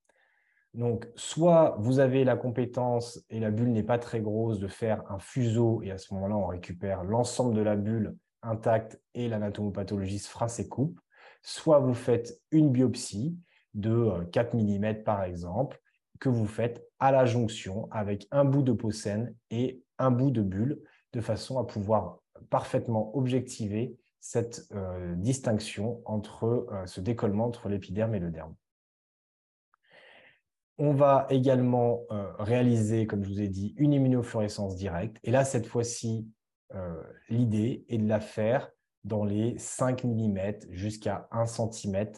Donc, 0.73 1.10
soit 1.15 1.75
vous 1.79 1.99
avez 1.99 2.23
la 2.23 2.38
compétence 2.38 3.23
et 3.29 3.39
la 3.39 3.49
bulle 3.51 3.71
n'est 3.71 3.84
pas 3.84 3.97
très 3.97 4.21
grosse 4.21 4.60
de 4.60 4.67
faire 4.67 5.03
un 5.12 5.19
fuseau 5.19 5.82
et 5.82 5.91
à 5.91 5.97
ce 5.97 6.13
moment-là, 6.13 6.36
on 6.36 6.45
récupère 6.45 7.03
l'ensemble 7.03 7.55
de 7.55 7.62
la 7.62 7.75
bulle 7.75 8.15
intacte 8.41 9.01
et 9.13 9.27
l'anatomopathologiste 9.27 10.27
fera 10.27 10.47
ses 10.47 10.69
coupes, 10.69 10.99
soit 11.41 11.79
vous 11.79 11.93
faites 11.93 12.39
une 12.51 12.71
biopsie 12.71 13.38
de 13.73 14.23
4 14.32 14.55
euh, 14.55 14.60
mm 14.60 15.03
par 15.03 15.23
exemple, 15.23 15.82
que 16.19 16.29
vous 16.29 16.47
faites 16.47 16.86
à 16.99 17.12
la 17.12 17.25
jonction 17.25 17.88
avec 17.91 18.27
un 18.32 18.45
bout 18.45 18.63
de 18.63 18.73
peau 18.73 18.91
et 19.51 19.82
un 19.97 20.12
bout 20.12 20.32
de 20.32 20.41
bulle, 20.41 20.82
de 21.13 21.21
façon 21.21 21.58
à 21.60 21.65
pouvoir 21.65 22.19
parfaitement 22.49 23.15
objectiver 23.15 23.97
cette 24.19 24.67
euh, 24.73 25.15
distinction 25.15 26.01
entre 26.05 26.67
euh, 26.71 26.86
ce 26.86 27.01
décollement 27.01 27.45
entre 27.45 27.69
l'épiderme 27.69 28.15
et 28.15 28.19
le 28.19 28.32
derme. 28.32 28.55
On 30.77 30.93
va 30.93 31.27
également 31.29 32.03
euh, 32.12 32.32
réaliser, 32.38 33.05
comme 33.05 33.23
je 33.23 33.29
vous 33.29 33.41
ai 33.41 33.49
dit, 33.49 33.73
une 33.77 33.93
immunofluorescence 33.93 34.75
directe. 34.75 35.17
Et 35.23 35.32
là, 35.32 35.45
cette 35.45 35.67
fois-ci, 35.67 36.27
l'idée 37.29 37.84
est 37.89 37.97
de 37.97 38.08
la 38.08 38.19
faire 38.19 38.69
dans 39.03 39.25
les 39.25 39.58
5 39.58 40.03
mm 40.03 40.69
jusqu'à 40.69 41.27
1 41.32 41.47
cm 41.47 42.12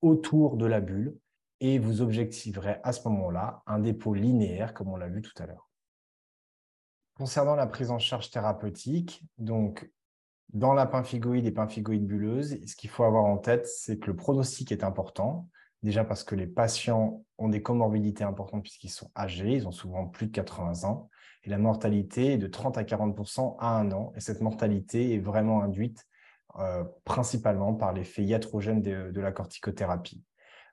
autour 0.00 0.56
de 0.56 0.64
la 0.64 0.80
bulle 0.80 1.14
et 1.60 1.78
vous 1.78 2.02
objectiverez 2.02 2.76
à 2.82 2.92
ce 2.92 3.06
moment-là 3.08 3.62
un 3.66 3.78
dépôt 3.78 4.14
linéaire, 4.14 4.74
comme 4.74 4.88
on 4.88 4.96
l'a 4.96 5.08
vu 5.08 5.22
tout 5.22 5.42
à 5.42 5.46
l'heure. 5.46 5.70
Concernant 7.14 7.54
la 7.54 7.66
prise 7.66 7.90
en 7.90 7.98
charge 7.98 8.30
thérapeutique, 8.30 9.24
donc 9.38 9.90
dans 10.52 10.74
la 10.74 10.86
pemphigoïde 10.86 11.46
et 11.46 11.52
pemphigoïde 11.52 12.06
bulleuse, 12.06 12.58
ce 12.66 12.76
qu'il 12.76 12.90
faut 12.90 13.04
avoir 13.04 13.24
en 13.24 13.38
tête, 13.38 13.66
c'est 13.66 13.98
que 13.98 14.08
le 14.08 14.16
pronostic 14.16 14.72
est 14.72 14.84
important. 14.84 15.48
Déjà 15.82 16.04
parce 16.04 16.24
que 16.24 16.34
les 16.34 16.46
patients 16.46 17.24
ont 17.38 17.48
des 17.48 17.62
comorbidités 17.62 18.24
importantes 18.24 18.62
puisqu'ils 18.62 18.90
sont 18.90 19.10
âgés, 19.16 19.52
ils 19.52 19.68
ont 19.68 19.72
souvent 19.72 20.06
plus 20.06 20.26
de 20.26 20.32
80 20.32 20.88
ans. 20.88 21.10
Et 21.42 21.50
la 21.50 21.58
mortalité 21.58 22.32
est 22.32 22.38
de 22.38 22.46
30 22.46 22.78
à 22.78 22.84
40% 22.84 23.56
à 23.58 23.78
un 23.78 23.92
an. 23.92 24.12
Et 24.16 24.20
cette 24.20 24.40
mortalité 24.40 25.14
est 25.14 25.18
vraiment 25.18 25.62
induite 25.62 26.06
euh, 26.58 26.84
principalement 27.04 27.74
par 27.74 27.92
l'effet 27.92 28.22
iatrogène 28.22 28.80
de, 28.80 29.20
la 29.20 29.32
corticothérapie. 29.32 30.22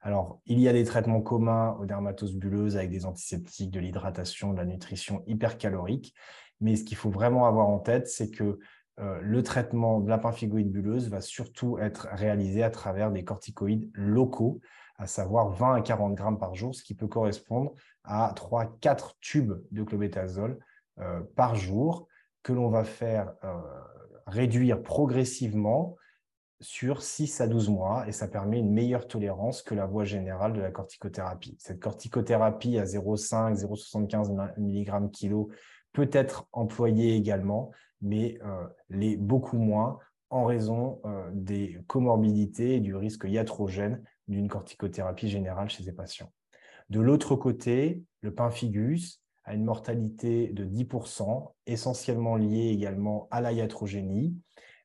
Alors, 0.02 0.42
il 0.46 0.60
y 0.60 0.68
a 0.68 0.74
des 0.74 0.84
traitements 0.84 1.22
communs 1.22 1.78
aux 1.80 1.86
dermatoses 1.86 2.36
bulleuses 2.36 2.76
avec 2.76 2.90
des 2.90 3.06
antiseptiques, 3.06 3.70
de 3.70 3.80
l'hydratation, 3.80 4.52
de 4.52 4.58
la 4.58 4.66
nutrition 4.66 5.24
hypercalorique. 5.28 6.16
Mais 6.60 6.76
ce 6.76 6.84
qu'il 6.84 6.98
faut 6.98 7.12
vraiment 7.12 7.46
avoir 7.46 7.68
en 7.68 7.80
tête, 7.80 8.08
c'est 8.08 8.32
que 8.32 8.60
euh, 9.00 9.20
le 9.22 9.44
traitement 9.44 10.00
de 10.00 10.10
la 10.10 10.18
pemphigoïde 10.18 10.72
bulleuse 10.72 11.10
va 11.10 11.22
surtout 11.22 11.78
être 11.78 12.08
réalisé 12.12 12.64
à 12.64 12.72
travers 12.72 13.12
des 13.12 13.24
corticoïdes 13.24 13.90
locaux, 13.94 14.60
à 14.98 15.06
savoir 15.08 15.50
20 15.50 15.76
à 15.76 15.82
40 15.82 16.16
grammes 16.16 16.40
par 16.40 16.56
jour, 16.56 16.76
ce 16.76 16.84
qui 16.84 16.96
peut 16.96 17.08
correspondre 17.08 17.74
à 18.04 18.34
3-4 18.36 19.14
tubes 19.22 19.54
de 19.72 19.84
clobétasol 19.84 20.60
euh, 21.00 21.22
par 21.36 21.56
jour 21.56 22.08
que 22.44 22.54
l'on 22.54 22.70
va 22.70 22.84
faire 22.84 23.34
euh, 23.44 23.54
réduire 24.26 24.82
progressivement 24.82 25.96
sur 26.62 27.02
6 27.02 27.42
à 27.42 27.48
12 27.48 27.70
mois 27.70 28.08
et 28.08 28.12
ça 28.12 28.28
permet 28.28 28.60
une 28.60 28.72
meilleure 28.72 29.08
tolérance 29.08 29.62
que 29.62 29.76
la 29.76 29.86
voie 29.86 30.04
générale 30.04 30.54
de 30.54 30.62
la 30.62 30.72
corticothérapie. 30.72 31.56
Cette 31.60 31.80
corticothérapie 31.80 32.78
à 32.78 32.86
0,5, 32.86 33.56
0,75 33.56 34.60
mg 34.60 35.12
kg 35.12 35.54
peut 35.92 36.10
être 36.14 36.48
employée 36.54 37.16
également, 37.16 37.72
mais 38.02 38.40
euh, 38.46 39.18
beaucoup 39.18 39.58
moins 39.58 40.00
en 40.30 40.46
raison 40.46 41.02
euh, 41.06 41.30
des 41.34 41.80
comorbidités 41.88 42.76
et 42.76 42.80
du 42.80 42.96
risque 42.96 43.26
iatrogène 43.28 44.02
d'une 44.28 44.48
corticothérapie 44.48 45.28
générale 45.28 45.70
chez 45.70 45.84
ces 45.84 45.94
patients. 45.94 46.32
De 46.90 47.02
l'autre 47.02 47.36
côté, 47.36 48.04
le 48.22 48.34
pemphigus 48.34 49.22
a 49.44 49.54
une 49.54 49.66
mortalité 49.66 50.50
de 50.50 50.66
10%, 50.66 51.52
essentiellement 51.66 52.36
liée 52.36 52.70
également 52.70 53.28
à 53.32 53.42
la 53.42 53.52
iatrogénie. 53.52 54.36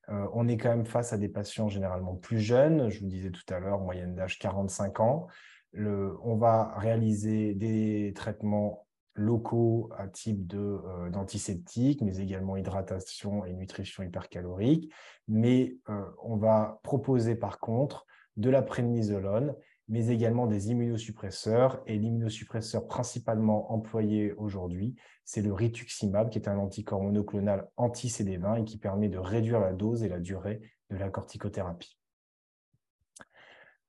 Euh, 0.09 0.27
on 0.33 0.49
est 0.49 0.57
quand 0.57 0.69
même 0.69 0.87
face 0.87 1.13
à 1.13 1.19
des 1.19 1.29
patients 1.29 1.69
généralement 1.69 2.15
plus 2.15 2.41
jeunes, 2.41 2.89
je 2.91 3.01
vous 3.01 3.07
disais 3.07 3.31
tout 3.31 3.43
à 3.53 3.59
l'heure, 3.59 3.81
moyenne 3.81 4.15
d'âge 4.15 4.39
45 4.39 5.01
ans. 5.01 5.27
on 5.75 6.37
va 6.37 6.75
réaliser 6.79 7.55
des 7.55 8.13
traitements 8.15 8.87
locaux 9.17 9.91
à 9.97 10.07
type 10.07 10.53
euh, 10.55 11.11
d'antiseptique, 11.11 12.03
mais 12.03 12.19
également 12.19 12.57
hydratation 12.57 13.45
et 13.45 13.53
nutrition 13.53 14.03
hypercalorique. 14.03 14.93
Mais 15.27 15.77
euh, 15.89 16.03
on 16.23 16.37
va 16.37 16.81
proposer 16.83 17.35
par 17.35 17.59
contre 17.59 18.07
de 18.37 18.51
la 18.51 18.63
prédnisolone, 18.63 19.55
mais 19.89 20.09
également 20.09 20.47
des 20.47 20.71
immunosuppresseurs. 20.71 21.83
Et 21.87 21.99
l'immunosuppresseur 21.99 22.87
principalement 22.87 23.73
employé 23.73 24.33
aujourd'hui, 24.35 24.97
c'est 25.25 25.43
le 25.43 25.53
rituximab, 25.53 26.31
qui 26.31 26.39
est 26.39 26.49
un 26.49 26.59
anticorps 26.59 27.03
monoclonal 27.03 27.69
anti-CD20 27.77 28.63
et 28.63 28.65
qui 28.65 28.79
permet 28.79 29.09
de 29.09 29.19
réduire 29.19 29.61
la 29.61 29.73
dose 29.73 30.03
et 30.03 30.09
la 30.09 30.21
durée 30.21 30.61
de 30.91 30.97
la 30.97 31.11
corticothérapie. 31.11 31.99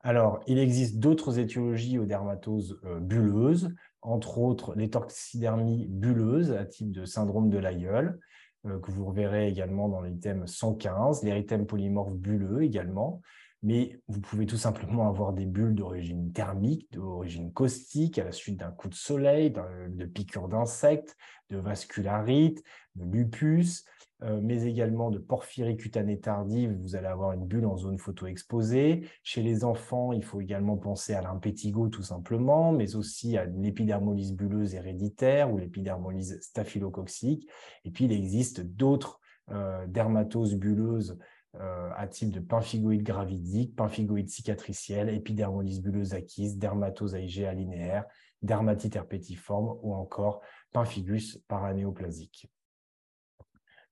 Alors, 0.02 0.40
il 0.48 0.60
existe 0.60 1.00
d'autres 1.00 1.40
étiologies 1.40 2.00
aux 2.00 2.06
dermatoses 2.06 2.80
euh, 2.86 3.00
bulleuses 3.00 3.74
entre 4.02 4.38
autres 4.38 4.74
les 4.76 4.90
toxidermies 4.90 5.88
bulleuses 5.90 6.52
à 6.52 6.66
type 6.66 6.92
de 6.92 7.04
syndrome 7.06 7.50
de 7.50 7.58
l'aïeul, 7.58 8.20
que 8.64 8.92
vous 8.92 9.06
reverrez 9.06 9.48
également 9.48 9.90
dans 9.90 10.02
l'item 10.02 10.46
115, 10.46 11.24
l'érythème 11.24 11.66
polymorphe 11.66 12.14
bulleux 12.14 12.64
également, 12.64 13.22
mais 13.64 14.00
vous 14.08 14.22
pouvez 14.22 14.46
tout 14.46 14.58
simplement 14.58 15.08
avoir 15.08 15.34
des 15.34 15.46
bulles 15.46 15.76
d'origine 15.76 16.32
thermique, 16.32 16.92
d'origine 16.92 17.52
caustique, 17.52 18.20
à 18.20 18.24
la 18.24 18.32
suite 18.32 18.58
d'un 18.58 18.72
coup 18.72 18.90
de 18.90 18.96
soleil, 18.96 19.54
de 19.90 20.06
piqûres 20.06 20.48
d'insectes, 20.48 21.16
de 21.50 21.58
vascularite, 21.58 22.64
de 22.96 23.06
lupus, 23.06 23.86
euh, 24.24 24.40
mais 24.42 24.64
également 24.66 25.12
de 25.12 25.20
porphyrie 25.20 25.78
cutanée 25.78 26.20
tardive, 26.20 26.76
vous 26.82 26.96
allez 26.96 27.08
avoir 27.08 27.34
une 27.34 27.46
bulle 27.46 27.68
en 27.68 27.78
zone 27.78 28.00
photo-exposée. 28.00 29.08
Chez 29.22 29.44
les 29.44 29.64
enfants, 29.64 30.12
il 30.12 30.24
faut 30.24 30.42
également 30.42 30.76
penser 30.76 31.14
à 31.14 31.22
l'impétigo 31.22 31.88
tout 31.90 32.02
simplement, 32.02 32.72
mais 32.72 32.96
aussi 32.96 33.38
à 33.38 33.46
l'épidermolyse 33.46 34.34
bulleuse 34.34 34.74
héréditaire 34.74 35.54
ou 35.54 35.60
l'épidermolyse 35.60 36.40
staphylococcique. 36.42 37.48
Et 37.86 37.92
puis, 37.92 38.06
il 38.06 38.12
existe 38.12 38.62
d'autres 38.62 39.20
euh, 39.52 39.86
dermatoses 39.86 40.56
bulleuses 40.56 41.18
euh, 41.60 41.90
à 41.96 42.08
type 42.08 42.32
de 42.32 42.40
pemphigoïde 42.40 43.04
gravidique, 43.04 43.76
pemphigoïde 43.76 44.30
cicatricielle, 44.30 45.10
épidermolyse 45.10 45.82
bulleuse 45.82 46.14
acquise, 46.14 46.58
dermatose 46.58 47.14
IgA 47.14 47.54
linéaire, 47.54 48.06
dermatite 48.42 48.96
herpétiforme 48.96 49.78
ou 49.82 49.94
encore 49.94 50.42
pemphigus 50.72 51.38
paranéoplasique. 51.48 52.50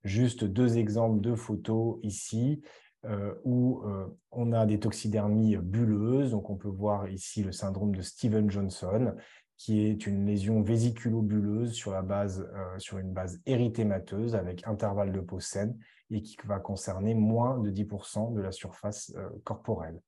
Juste 0.04 0.44
deux 0.44 0.78
exemples 0.78 1.20
de 1.20 1.34
photos 1.34 1.98
ici 2.02 2.62
euh, 3.04 3.34
où 3.44 3.82
euh, 3.84 4.06
on 4.30 4.52
a 4.52 4.66
des 4.66 4.78
toxidermies 4.78 5.56
bulleuses. 5.56 6.30
Donc, 6.30 6.50
on 6.50 6.56
peut 6.56 6.68
voir 6.68 7.08
ici 7.08 7.42
le 7.42 7.52
syndrome 7.52 7.94
de 7.94 8.02
Steven 8.02 8.50
Johnson, 8.50 9.14
qui 9.56 9.86
est 9.86 10.06
une 10.06 10.26
lésion 10.26 10.60
vésiculo-bulleuse 10.60 11.72
sur, 11.72 11.94
euh, 11.94 12.78
sur 12.78 12.98
une 12.98 13.12
base 13.12 13.40
érythémateuse 13.46 14.34
avec 14.34 14.66
intervalle 14.66 15.12
de 15.12 15.20
peau 15.20 15.40
saine 15.40 15.78
et 16.10 16.22
qui 16.22 16.36
va 16.44 16.58
concerner 16.58 17.14
moins 17.14 17.58
de 17.58 17.70
10% 17.70 18.34
de 18.34 18.40
la 18.40 18.52
surface 18.52 19.12
corporelle. 19.42 20.00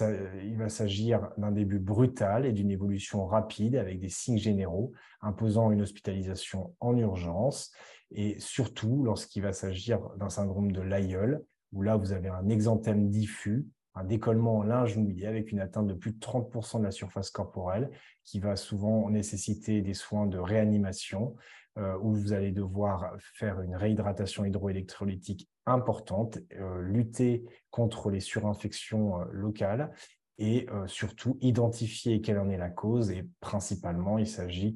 il 0.00 0.56
va 0.56 0.68
s'agir 0.68 1.30
d'un 1.36 1.52
début 1.52 1.78
brutal 1.78 2.46
et 2.46 2.52
d'une 2.52 2.70
évolution 2.70 3.26
rapide 3.26 3.76
avec 3.76 4.00
des 4.00 4.08
signes 4.08 4.38
généraux 4.38 4.92
imposant 5.20 5.70
une 5.70 5.82
hospitalisation 5.82 6.74
en 6.80 6.96
urgence 6.96 7.72
et 8.14 8.38
surtout 8.38 9.02
lorsqu'il 9.04 9.42
va 9.42 9.52
s'agir 9.52 10.00
d'un 10.16 10.28
syndrome 10.28 10.72
de 10.72 10.80
l'aïeul, 10.80 11.44
où 11.72 11.82
là, 11.82 11.96
vous 11.96 12.12
avez 12.12 12.28
un 12.28 12.48
exanthème 12.48 13.10
diffus, 13.10 13.66
un 13.94 14.04
décollement 14.04 14.58
en 14.58 14.62
linge 14.62 14.96
mouillé 14.96 15.26
avec 15.26 15.52
une 15.52 15.60
atteinte 15.60 15.86
de 15.86 15.94
plus 15.94 16.12
de 16.12 16.18
30% 16.18 16.78
de 16.80 16.84
la 16.84 16.90
surface 16.90 17.30
corporelle, 17.30 17.90
qui 18.24 18.40
va 18.40 18.56
souvent 18.56 19.08
nécessiter 19.10 19.82
des 19.82 19.94
soins 19.94 20.26
de 20.26 20.38
réanimation, 20.38 21.36
euh, 21.76 21.98
où 22.00 22.12
vous 22.12 22.32
allez 22.32 22.52
devoir 22.52 23.16
faire 23.34 23.60
une 23.60 23.74
réhydratation 23.74 24.44
hydroélectrolytique 24.44 25.48
importante, 25.66 26.38
euh, 26.52 26.80
lutter 26.82 27.44
contre 27.72 28.10
les 28.10 28.20
surinfections 28.20 29.20
euh, 29.20 29.24
locales 29.32 29.92
et 30.38 30.66
surtout 30.86 31.38
identifier 31.42 32.20
quelle 32.20 32.40
en 32.40 32.50
est 32.50 32.56
la 32.56 32.68
cause. 32.68 33.12
Et 33.12 33.24
principalement, 33.38 34.18
il 34.18 34.26
s'agit 34.26 34.74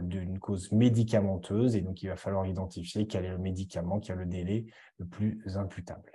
d'une 0.00 0.38
cause 0.38 0.72
médicamenteuse 0.72 1.76
et 1.76 1.82
donc 1.82 2.02
il 2.02 2.06
va 2.06 2.16
falloir 2.16 2.46
identifier 2.46 3.06
quel 3.06 3.26
est 3.26 3.30
le 3.30 3.36
médicament 3.36 4.00
qui 4.00 4.12
a 4.12 4.14
le 4.14 4.24
délai 4.24 4.64
le 4.96 5.04
plus 5.04 5.42
imputable. 5.58 6.13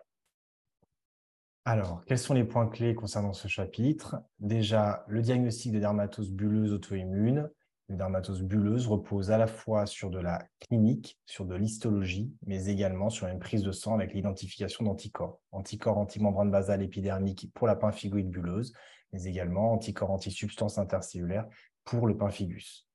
Alors, 1.71 2.03
quels 2.07 2.17
sont 2.17 2.33
les 2.33 2.45
points 2.45 2.65
clés 2.65 2.95
concernant 2.95 3.31
ce 3.31 3.47
chapitre? 3.47 4.15
Déjà, 4.39 5.05
le 5.07 5.21
diagnostic 5.21 5.71
de 5.71 5.77
dermatose 5.77 6.31
bulleuse 6.31 6.73
auto-immune. 6.73 7.47
La 7.89 7.95
dermatose 7.95 8.41
bulleuse 8.41 8.87
repose 8.87 9.29
à 9.29 9.37
la 9.37 9.45
fois 9.45 9.85
sur 9.85 10.09
de 10.09 10.17
la 10.17 10.47
clinique, 10.61 11.19
sur 11.27 11.45
de 11.45 11.53
l'histologie, 11.53 12.33
mais 12.47 12.65
également 12.65 13.11
sur 13.11 13.27
une 13.27 13.37
prise 13.37 13.61
de 13.61 13.71
sang 13.71 13.93
avec 13.93 14.15
l'identification 14.15 14.83
d'anticorps. 14.83 15.41
Anticorps 15.51 15.99
antimembrane 15.99 16.49
basale 16.49 16.81
épidermique 16.81 17.51
pour 17.53 17.67
la 17.67 17.75
pemphigoïde 17.75 18.31
bulleuse, 18.31 18.73
mais 19.13 19.25
également 19.25 19.71
anticorps 19.71 20.09
anti-substance 20.09 20.79
intercellulaire 20.79 21.45
pour 21.83 22.07
le 22.07 22.17
pemphigus. 22.17 22.88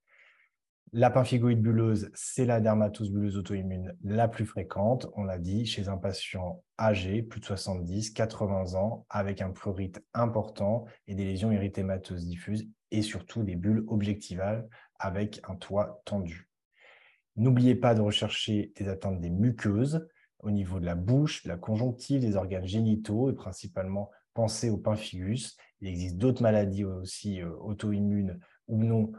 La 0.97 1.09
pemphigoïde 1.09 1.61
bulleuse, 1.61 2.09
c'est 2.13 2.45
la 2.45 2.61
dermatose 2.61 3.11
bulleuse 3.11 3.35
auto-immune 3.35 3.97
la 4.01 4.29
plus 4.29 4.45
fréquente, 4.45 5.07
on 5.17 5.25
l'a 5.25 5.37
dit, 5.37 5.65
chez 5.65 5.89
un 5.89 5.97
patient 5.97 6.63
âgé, 6.79 7.21
plus 7.21 7.41
de 7.41 7.45
70, 7.45 8.11
80 8.11 8.75
ans, 8.75 9.05
avec 9.09 9.41
un 9.41 9.51
prurite 9.51 10.01
important 10.13 10.85
et 11.07 11.13
des 11.13 11.25
lésions 11.25 11.51
érythémateuses 11.51 12.25
diffuses 12.25 12.69
et 12.91 13.01
surtout 13.01 13.43
des 13.43 13.57
bulles 13.57 13.83
objectivales 13.87 14.69
avec 14.97 15.41
un 15.49 15.55
toit 15.55 16.01
tendu. 16.05 16.49
N'oubliez 17.35 17.75
pas 17.75 17.93
de 17.93 17.99
rechercher 17.99 18.71
des 18.77 18.87
atteintes 18.87 19.19
des 19.19 19.31
muqueuses 19.31 20.07
au 20.39 20.49
niveau 20.49 20.79
de 20.79 20.85
la 20.85 20.95
bouche, 20.95 21.43
de 21.43 21.49
la 21.49 21.57
conjonctive, 21.57 22.21
des 22.21 22.37
organes 22.37 22.67
génitaux 22.67 23.29
et 23.29 23.33
principalement 23.33 24.11
pensez 24.33 24.69
au 24.69 24.77
pemphigus. 24.77 25.57
Il 25.81 25.89
existe 25.89 26.15
d'autres 26.15 26.41
maladies 26.41 26.85
aussi 26.85 27.41
euh, 27.41 27.49
auto-immunes 27.57 28.39
ou 28.67 28.81
non 28.81 29.11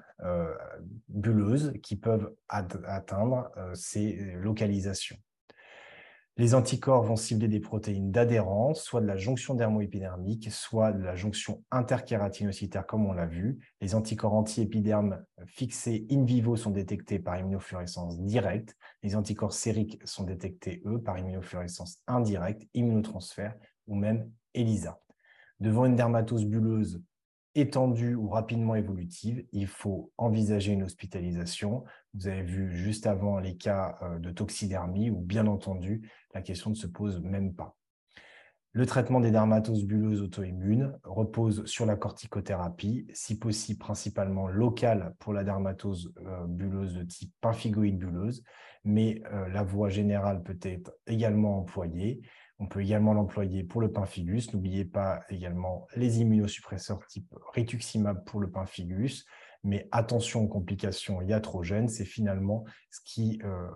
euh, 1.29 1.73
qui 1.83 1.97
peuvent 1.97 2.35
atteindre 2.49 3.51
euh, 3.57 3.75
ces 3.75 4.17
localisations. 4.35 5.17
Les 6.39 6.55
anticorps 6.55 7.03
vont 7.03 7.17
cibler 7.17 7.49
des 7.49 7.61
protéines 7.61 8.11
d'adhérence, 8.11 8.83
soit 8.83 9.01
de 9.01 9.07
la 9.07 9.17
jonction 9.17 9.55
dermoépidermique, 9.55 10.53
soit 10.53 10.93
de 10.93 11.03
la 11.03 11.17
jonction 11.17 11.65
interkératinocytaire, 11.71 12.87
comme 12.87 13.07
on 13.07 13.15
l'a 13.15 13.25
vu. 13.25 13.59
Les 13.81 13.95
anticorps 13.95 14.35
anti-épidermes 14.35 15.25
fixés 15.47 16.07
in 16.11 16.25
vivo 16.25 16.55
sont 16.55 16.73
détectés 16.73 17.19
par 17.19 17.39
immunofluorescence 17.39 18.21
directe. 18.21 18.77
Les 19.03 19.17
anticorps 19.17 19.55
sériques 19.55 19.99
sont 20.05 20.25
détectés, 20.25 20.83
eux, 20.85 21.01
par 21.01 21.19
immunofluorescence 21.19 22.03
indirecte, 22.07 22.69
immunotransfert 22.75 23.55
ou 23.87 23.95
même 23.95 24.31
ELISA. 24.53 25.01
Devant 25.61 25.87
une 25.87 25.97
dermatose 25.97 26.45
bulleuse 26.45 27.03
étendue 27.57 28.14
ou 28.14 28.29
rapidement 28.29 28.75
évolutive, 28.75 29.45
il 29.53 29.66
faut 29.66 30.12
envisager 30.19 30.73
une 30.73 30.83
hospitalisation. 30.83 31.85
Vous 32.14 32.29
avez 32.29 32.42
vu 32.42 32.77
juste 32.77 33.07
avant 33.07 33.38
les 33.38 33.57
cas 33.57 33.97
euh, 34.03 34.19
de 34.19 34.31
toxidermie 34.31 35.11
où, 35.11 35.21
bien 35.21 35.47
entendu, 35.47 36.11
la 36.35 36.42
question 36.42 36.71
ne 36.71 36.75
se 36.75 36.87
pose 36.87 37.21
même 37.23 37.55
pas. 37.55 37.77
Le 38.77 38.85
traitement 38.85 39.21
des 39.21 39.31
dermatoses 39.31 39.87
bulleuses 39.87 40.21
auto-immunes 40.21 40.99
repose 41.03 41.65
sur 41.65 41.87
la 41.87 41.97
corticothérapie, 41.97 43.07
si 43.15 43.39
possible 43.39 43.79
principalement 43.79 44.49
locale 44.49 45.15
pour 45.19 45.33
la 45.33 45.45
dermatose 45.45 46.12
bulleuse 46.47 46.93
de 46.93 47.03
type 47.03 47.33
pemphigoïde 47.41 47.97
bulleuse, 47.97 48.45
mais 48.85 49.23
euh, 49.33 49.49
la 49.49 49.62
voie 49.62 49.89
générale 49.89 50.43
peut 50.43 50.59
être 50.61 50.93
également 51.07 51.61
employée. 51.61 52.21
On 52.59 52.67
peut 52.67 52.83
également 52.83 53.15
l'employer 53.15 53.65
pour 53.65 53.81
le 53.81 53.91
pemphigus. 53.91 54.53
N'oubliez 54.53 54.85
pas 54.85 55.21
également 55.31 55.87
les 55.97 56.21
immunosuppresseurs 56.21 56.99
type 57.07 57.35
rituximab 57.55 58.27
pour 58.27 58.41
le 58.41 58.51
pemphigus. 58.51 59.25
Mais 59.65 59.89
attention 59.91 60.43
aux 60.43 60.49
complications 60.49 61.23
iatrogènes, 61.23 61.89
c'est 61.89 62.05
finalement 62.05 62.67
ce 62.91 63.01
qui 63.07 63.41
euh, 63.43 63.69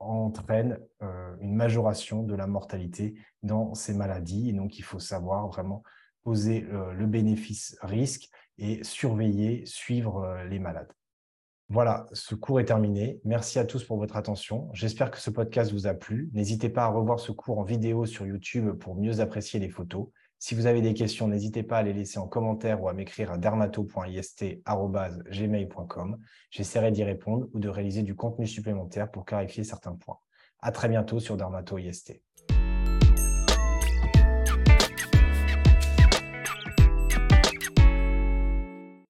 entraîne 0.00 0.78
euh, 1.02 1.36
une 1.40 1.54
majoration 1.54 2.22
de 2.22 2.34
la 2.34 2.46
mortalité 2.46 3.14
dans 3.42 3.74
ces 3.74 3.94
maladies. 3.94 4.50
Et 4.50 4.52
donc, 4.52 4.78
il 4.78 4.82
faut 4.82 4.98
savoir 4.98 5.48
vraiment 5.48 5.82
poser 6.22 6.66
euh, 6.72 6.92
le 6.92 7.06
bénéfice-risque 7.06 8.28
et 8.58 8.82
surveiller, 8.82 9.64
suivre 9.64 10.42
les 10.48 10.58
malades. 10.58 10.92
Voilà, 11.70 12.06
ce 12.12 12.34
cours 12.34 12.58
est 12.58 12.64
terminé. 12.64 13.20
Merci 13.24 13.60
à 13.60 13.64
tous 13.64 13.84
pour 13.84 13.96
votre 13.96 14.16
attention. 14.16 14.68
J'espère 14.72 15.10
que 15.12 15.18
ce 15.18 15.30
podcast 15.30 15.70
vous 15.70 15.86
a 15.86 15.94
plu. 15.94 16.28
N'hésitez 16.34 16.68
pas 16.68 16.82
à 16.82 16.88
revoir 16.88 17.20
ce 17.20 17.30
cours 17.30 17.60
en 17.60 17.62
vidéo 17.62 18.06
sur 18.06 18.26
YouTube 18.26 18.72
pour 18.72 18.96
mieux 18.96 19.20
apprécier 19.20 19.60
les 19.60 19.68
photos. 19.68 20.08
Si 20.42 20.54
vous 20.54 20.64
avez 20.64 20.80
des 20.80 20.94
questions, 20.94 21.28
n'hésitez 21.28 21.62
pas 21.62 21.76
à 21.76 21.82
les 21.82 21.92
laisser 21.92 22.18
en 22.18 22.26
commentaire 22.26 22.82
ou 22.82 22.88
à 22.88 22.94
m'écrire 22.94 23.30
à 23.30 23.36
dermato.ist.gmail.com. 23.36 26.18
J'essaierai 26.50 26.92
d'y 26.92 27.04
répondre 27.04 27.48
ou 27.52 27.60
de 27.60 27.68
réaliser 27.68 28.02
du 28.02 28.16
contenu 28.16 28.46
supplémentaire 28.46 29.10
pour 29.10 29.26
clarifier 29.26 29.64
certains 29.64 29.96
points. 29.96 30.16
À 30.60 30.72
très 30.72 30.88
bientôt 30.88 31.20
sur 31.20 31.36
Dermato 31.36 31.76
IST. 31.76 32.22